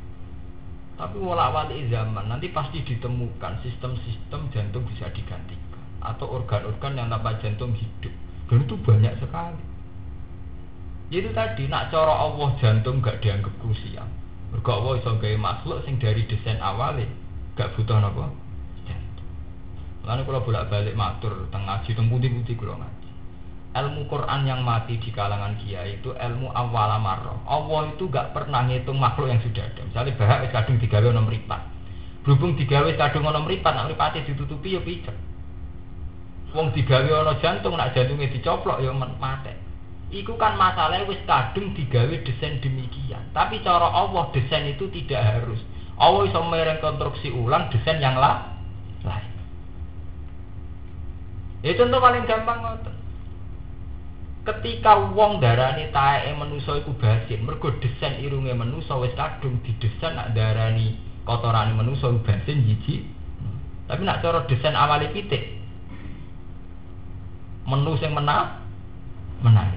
[0.99, 7.39] Tapi wala wali zaman nanti pasti ditemukan sistem-sistem jantung bisa digantikan atau organ-organ yang tanpa
[7.39, 8.13] jantung hidup.
[8.51, 9.63] Dan itu banyak sekali.
[11.09, 14.05] Itu tadi nak cara Allah jantung gak dianggap krusial.
[14.53, 17.09] Mergo Allah iso makhluk sing dari desain awalnya
[17.57, 18.29] gak butuh napa?
[20.09, 22.81] Lalu kalau bolak-balik matur tengah ngaji teng putih-putih kula
[23.77, 27.45] ilmu Quran yang mati di kalangan kiai itu ilmu awal amarro.
[27.45, 29.83] Allah itu gak pernah ngitung makhluk yang sudah ada.
[29.85, 31.63] Misalnya bahak kadung digawe ono mripat.
[32.25, 35.17] Berhubung digawe kadung ono mripat, nak mripate ditutupi ya picek.
[36.57, 39.55] Wong digawe ono jantung, nak jantungnya dicoplok ya mati.
[40.09, 43.29] Iku kan masalahnya wis kadung digawe desain demikian.
[43.37, 45.61] Tapi cara Allah desain itu tidak harus.
[46.01, 48.58] Allah bisa merekonstruksi ulang desain yang lain.
[51.63, 52.95] Itu contoh paling gampang ngoten.
[54.47, 60.33] Ketika wong darani taeke manusa iku basin mergo desain irunge manusa wis kadung didesain nak
[60.33, 60.97] darani
[61.29, 63.05] kotorane manusa basin jiji
[63.85, 65.61] tapi nak cara desain awali pitik
[67.69, 67.93] menu
[69.45, 69.77] menang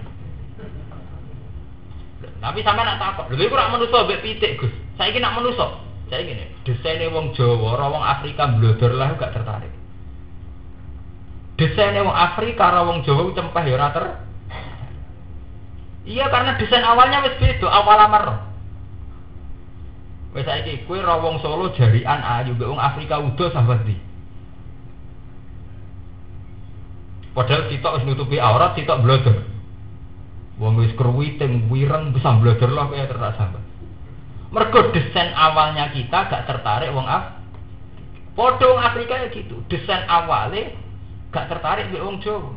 [2.40, 4.74] tapi sampe nak takut lha iku rak manusa pitik Gus?
[4.96, 5.84] Saiki nak manusa?
[6.08, 9.81] Saya gini desainnya wong Jawa ora Afrika blodor lah gak tertarik
[11.62, 14.06] desainnya wong Afrika ora wong Jawa cempeh ya ora ter
[16.02, 18.50] Iya karena desain awalnya wis beda, awal amar.
[20.34, 23.94] Wes saiki kowe ra wong Solo jarian ayu mbek wong Afrika udo sahabat di.
[27.38, 29.46] Padahal sitok wis nutupi aurat, sitok blodor.
[30.58, 33.54] Wong wis kruwiting wireng bisa blodor lah kaya terasa.
[34.52, 37.40] Mergo desain awalnya kita gak tertarik wong Af.
[38.34, 40.72] Podong Afrika ya gitu, desain awalnya
[41.32, 42.52] gak tertarik mbek wong Jawa.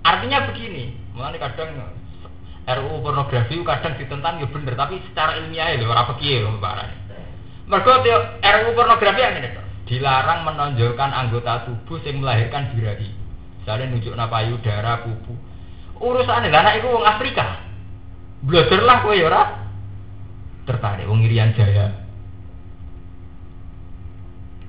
[0.00, 1.76] Artinya begini, mulane kadang
[2.68, 6.94] RUU pornografi kadang ditentang ya bener, tapi secara ilmiah ya ora piye lho barane.
[7.66, 9.50] Mergo RUU pornografi yang ini
[9.90, 13.10] dilarang menonjolkan anggota tubuh yang melahirkan birahi.
[13.60, 15.34] Misalnya nunjuk payudara, pupu.
[16.00, 17.60] Urusan lah anak itu wong Afrika.
[18.40, 19.28] Belajar lah kowe ya
[20.64, 21.92] tertarik wong Irian Jaya.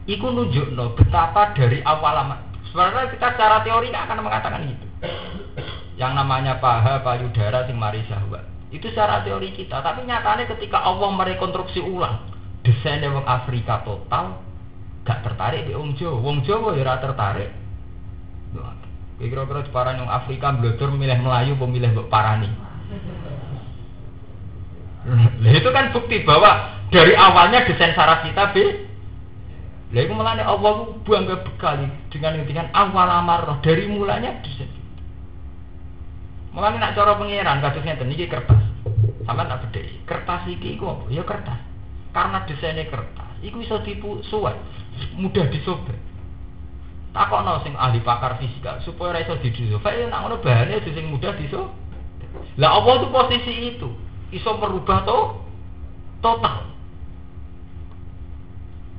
[0.10, 2.51] Iku nunjukno betapa dari awal lama.
[2.72, 4.88] Sebenarnya kita secara teori nggak akan mengatakan itu.
[6.00, 8.02] Yang namanya paha, payudara, sing mari.
[8.72, 9.84] Itu secara teori kita.
[9.84, 12.32] Tapi nyatanya ketika Allah merekonstruksi ulang
[12.64, 14.40] desainnya wong Afrika total,
[15.04, 16.18] gak tertarik di Wong Jawa.
[16.24, 17.52] Wong Jawa ya tertarik.
[19.22, 22.50] Kira-kira separah yang Afrika belajar milih Melayu, pemilih Mbok Parani.
[25.06, 28.56] Nah, itu kan bukti bahwa dari awalnya desain saraf kita B
[29.92, 34.64] lah itu malah Allah bangga bekali dengan dengan awal amarah dari mulanya bisa.
[36.56, 38.64] Malah nak cara pengiran kasusnya ini kertas.
[39.28, 39.82] Sama tak beda.
[40.08, 41.04] Kertas iki iku apa?
[41.12, 41.60] Ya kertas.
[42.12, 44.56] Karena desainnya kertas, iku bisa tipu suai,
[45.16, 45.96] mudah disobek.
[47.16, 51.72] no sing ahli pakar fisika supaya iso disobek ya nak ngono bahane sing mudah disobek.
[52.60, 53.90] Lah apa itu posisi itu?
[54.32, 55.20] Iso merubah to
[56.24, 56.68] total.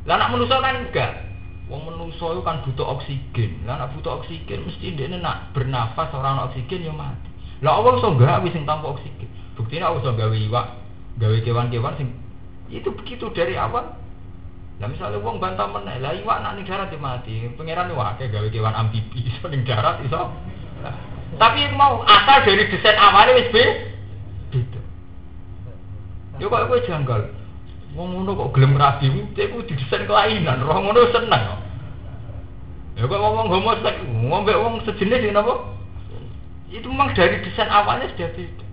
[0.02, 1.12] Lah anak manusia kan enggak.
[1.70, 3.50] Wong manusia itu kan butuh oksigen.
[3.62, 7.30] Lah anak butuh oksigen mesti dia nak bernafas orang oksigen ya mati.
[7.62, 9.30] Lah Allah iso wis sing tanpa oksigen.
[9.54, 10.66] Buktinya Allah iso gawe iwak,
[11.22, 12.08] gawe kewan-kewan sing
[12.66, 13.94] itu begitu dari awal.
[14.82, 17.46] Lah misalnya wong bantah meneh, lah iwak nak ning darat ya mati.
[17.54, 20.34] Pangeran wae gawe kewan amfibi iso ning darat iso.
[20.82, 20.94] Nah,
[21.38, 24.80] tapi mau asal dari desain awalnya wis beda.
[26.42, 27.41] Yo kok kowe janggal.
[27.93, 31.60] Wong ngono kok gelem rabi, cek ku didesain kelainan, roh ngono seneng.
[32.97, 35.55] Ya kok ngomong homoseks, ngombe wong sejenis ini apa?
[36.73, 38.66] Itu memang dari desain awalnya sudah beda.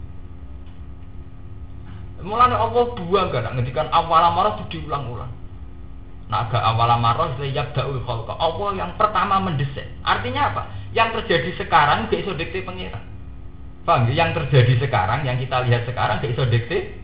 [2.19, 5.31] Mulane Allah buang gak ngendikan awal amarah itu diulang-ulang.
[6.27, 8.35] Nah, agak awal amarah itu yabda'ul khalqa.
[8.35, 9.87] Allah yang pertama mendesain.
[10.03, 10.63] Artinya apa?
[10.91, 12.99] Yang terjadi sekarang gak iso dikte pengira.
[13.87, 14.27] Paham ya?
[14.27, 16.98] Yang terjadi sekarang, yang kita lihat sekarang gak iso dikte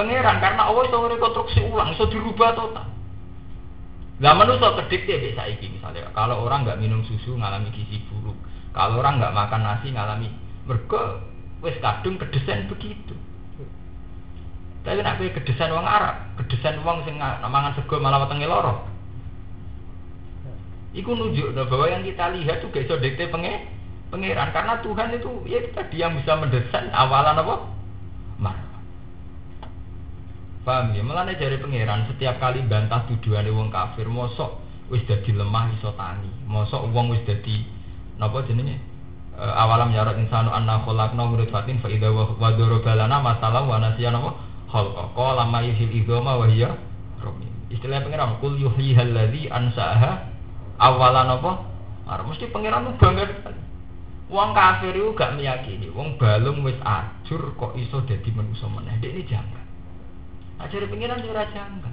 [0.00, 2.88] Pangeran karena Allah itu rekonstruksi ulang, itu dirubah total.
[4.24, 8.36] Lah manusia kedik ya biasa iki misalnya kalau orang nggak minum susu ngalami gizi buruk,
[8.72, 10.32] kalau orang nggak makan nasi ngalami
[10.64, 11.20] mereka
[11.60, 13.12] wes kadung kedesain begitu.
[14.80, 18.88] Tapi nak kowe kedesain wong Arab, kedesain wong sing mangan sego malah wetenge loro.
[20.96, 23.68] Iku nunjuk bahwa yang kita lihat tuh gak iso dikte penge,
[24.08, 27.54] pangeran karena Tuhan itu ya tadi yang bisa mendesain awalan apa?
[28.40, 28.69] Mar.
[30.60, 31.00] Paham ya?
[31.00, 34.60] Mulane dari pangeran setiap kali bantah tuduhan wong kafir, mosok
[34.92, 36.28] wis dadi lemah iso tani.
[36.44, 37.64] Mosok wong wis dadi
[38.20, 38.76] napa jenenge?
[39.32, 44.12] E, awalam yarat insanu anna khalaqna min fatin fa idza wa darabalana masalah wa nasiya
[44.12, 44.36] napa?
[44.68, 46.76] Khalqa qala ma yuhil idhama wa hiya
[47.70, 50.26] Istilah pangeran kul yuhyihal ladzi ansaaha
[50.82, 51.52] awalan apa?
[52.10, 53.30] Ar mesti pangeran bangga
[54.30, 58.94] Wong kafir itu gak meyakini, wong balung wis ajur kok iso dadi manusa meneh.
[59.02, 59.59] Dek ini jangan.
[60.60, 61.88] Ajari pengiran yo ora janggal.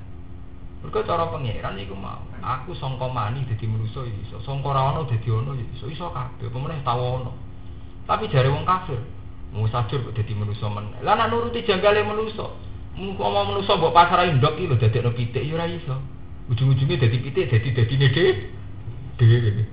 [0.84, 2.20] Mergo cara pengiran iku mau.
[2.44, 6.84] Aku sangka mani dadi manusa iso, sangka ora ono dadi ono iso, iso kabeh pemeneh
[6.84, 7.32] ono.
[8.04, 9.00] Tapi jare wong kafir,
[9.56, 10.92] mau sajur kok dadi manusa men.
[11.00, 12.46] Nek nuruti janggale manusa,
[13.00, 15.68] mau manusa mbok pasar ndok iki lho dadekno pitik yo ora.
[16.48, 18.32] Ujung-ujungnya dadi pitik dadi dadine dhewe.
[19.20, 19.64] Dhewe.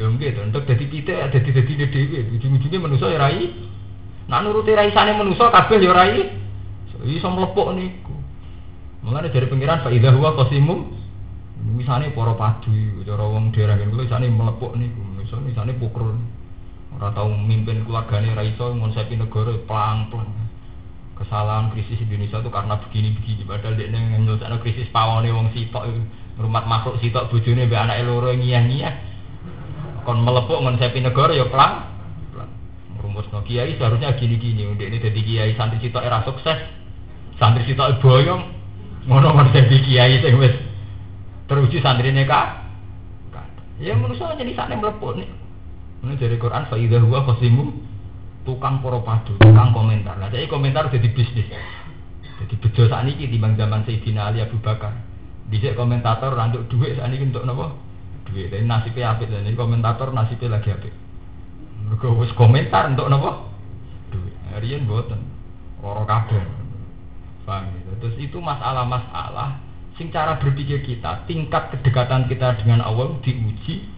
[0.00, 2.18] Lho nggih to, entuk dadi pitik dadi dadine dhewe.
[2.40, 3.68] Ujung-ujungnya manusa yo ora iso.
[4.28, 7.04] Nak nuruti raisane manusa kabeh yo ora iso.
[7.04, 7.76] Iso mlepok.
[9.00, 10.92] Mengenai dari pengiran Pak Ida huwa kosimum
[11.60, 16.20] Misalnya para padu Cara wong daerah ini Misalnya melepuk nih Misalnya, misalnya pukul
[16.90, 20.26] Orang tahu mimpin keluarganya Raiso Ngonsepi negara pelang-pelang.
[21.16, 25.84] Kesalahan krisis Indonesia itu karena begini-begini Padahal dia nyelesaikan krisis pawone wong sitok
[26.40, 28.94] Rumah makhluk sitok bujune Be anak eloro ngiyah-ngiyah.
[30.04, 31.88] Kon melepuk ngonsepi negara ya pelang
[33.00, 36.58] Rumus no kiai seharusnya gini-gini Ini jadi kiai santri sitok era sukses.
[37.40, 38.59] Santri sitok boyong
[39.08, 40.54] ngono ngono dadi kiai sing wis
[41.48, 42.64] teruji santrine ka
[43.80, 45.28] ya manusa jadi sana mleput nih
[46.00, 47.64] ini dari Quran fa idza huwa khasimu
[48.48, 50.16] tukang poro padu tukang komentar.
[50.16, 51.44] Lah jadi komentar jadi bisnis.
[52.40, 54.96] Jadi bejo saat ini timbang zaman Sayyidina Ali Abu Bakar.
[55.52, 57.68] Bisa komentator rantuk duit saat ini untuk nopo
[58.32, 60.94] duit dan nasibnya dan ini komentator nasibnya lagi apik.
[61.84, 63.52] Mereka komentar untuk nopo
[64.08, 65.20] duit harian buatan
[65.84, 66.59] orang kabeh
[67.50, 67.90] Paham gitu.
[67.98, 69.58] Terus itu masalah-masalah
[69.98, 73.90] sing cara berpikir kita, tingkat kedekatan kita dengan Allah diuji.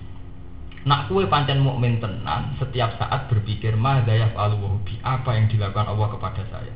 [0.88, 6.42] Nak kue pancen mukmin tenan setiap saat berpikir madayaf alwahubi apa yang dilakukan Allah kepada
[6.48, 6.74] saya.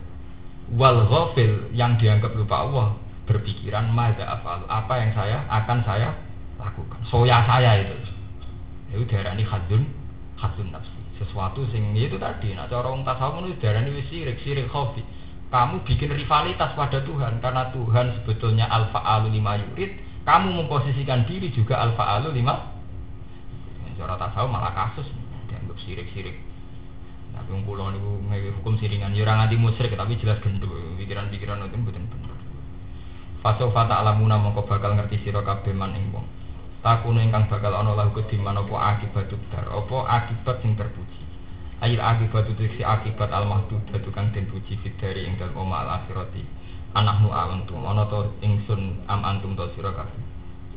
[0.76, 2.86] Wal ghafil yang dianggap lupa Allah
[3.26, 6.12] berpikiran madayaf apa yang saya akan saya
[6.60, 7.00] lakukan.
[7.08, 7.96] Soya saya itu.
[8.94, 9.82] Itu darah ini hadun
[10.38, 11.00] hadun nafsi.
[11.18, 12.54] Sesuatu sing itu tadi.
[12.54, 15.02] Nah cara orang tasawuf itu darah ini sirik sirik khafi
[15.46, 20.02] kamu bikin rivalitas pada Tuhan karena Tuhan sebetulnya alfa alu lima yurid.
[20.26, 22.74] Kamu memposisikan diri juga alfa alu lima.
[23.96, 25.08] Cara tasawuf malah kasus
[25.48, 26.36] dianggap sirik-sirik.
[27.32, 28.20] Tapi wong kula niku
[28.60, 30.68] hukum siringan ya ora nganti musyrik tapi jelas gendut.
[31.00, 32.36] Pikiran-pikiran itu bener.
[33.40, 36.26] Fasofa ta'lamuna mongko bakal ngerti sira kabeh man ing wong.
[36.86, 41.15] Ingkang bakal ana lahu kediman apa akibat dar apa akibat sing terpuji
[41.84, 46.40] ayil akibat itu si akibat almahdu batukan den puji fitri yang dalam oma al akhirati
[46.96, 50.08] anak mu alantum onoto ingsun am antum to sirokah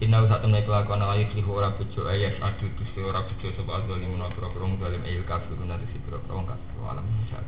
[0.03, 3.83] inna usah temen kelakuan ala yukli huwara bujo ayas adu tu ora huwara bujo sebab
[3.83, 7.47] azali munafiro kurung dalim ayil kafiru nanti si kurung kurung kafiru alam insya'ad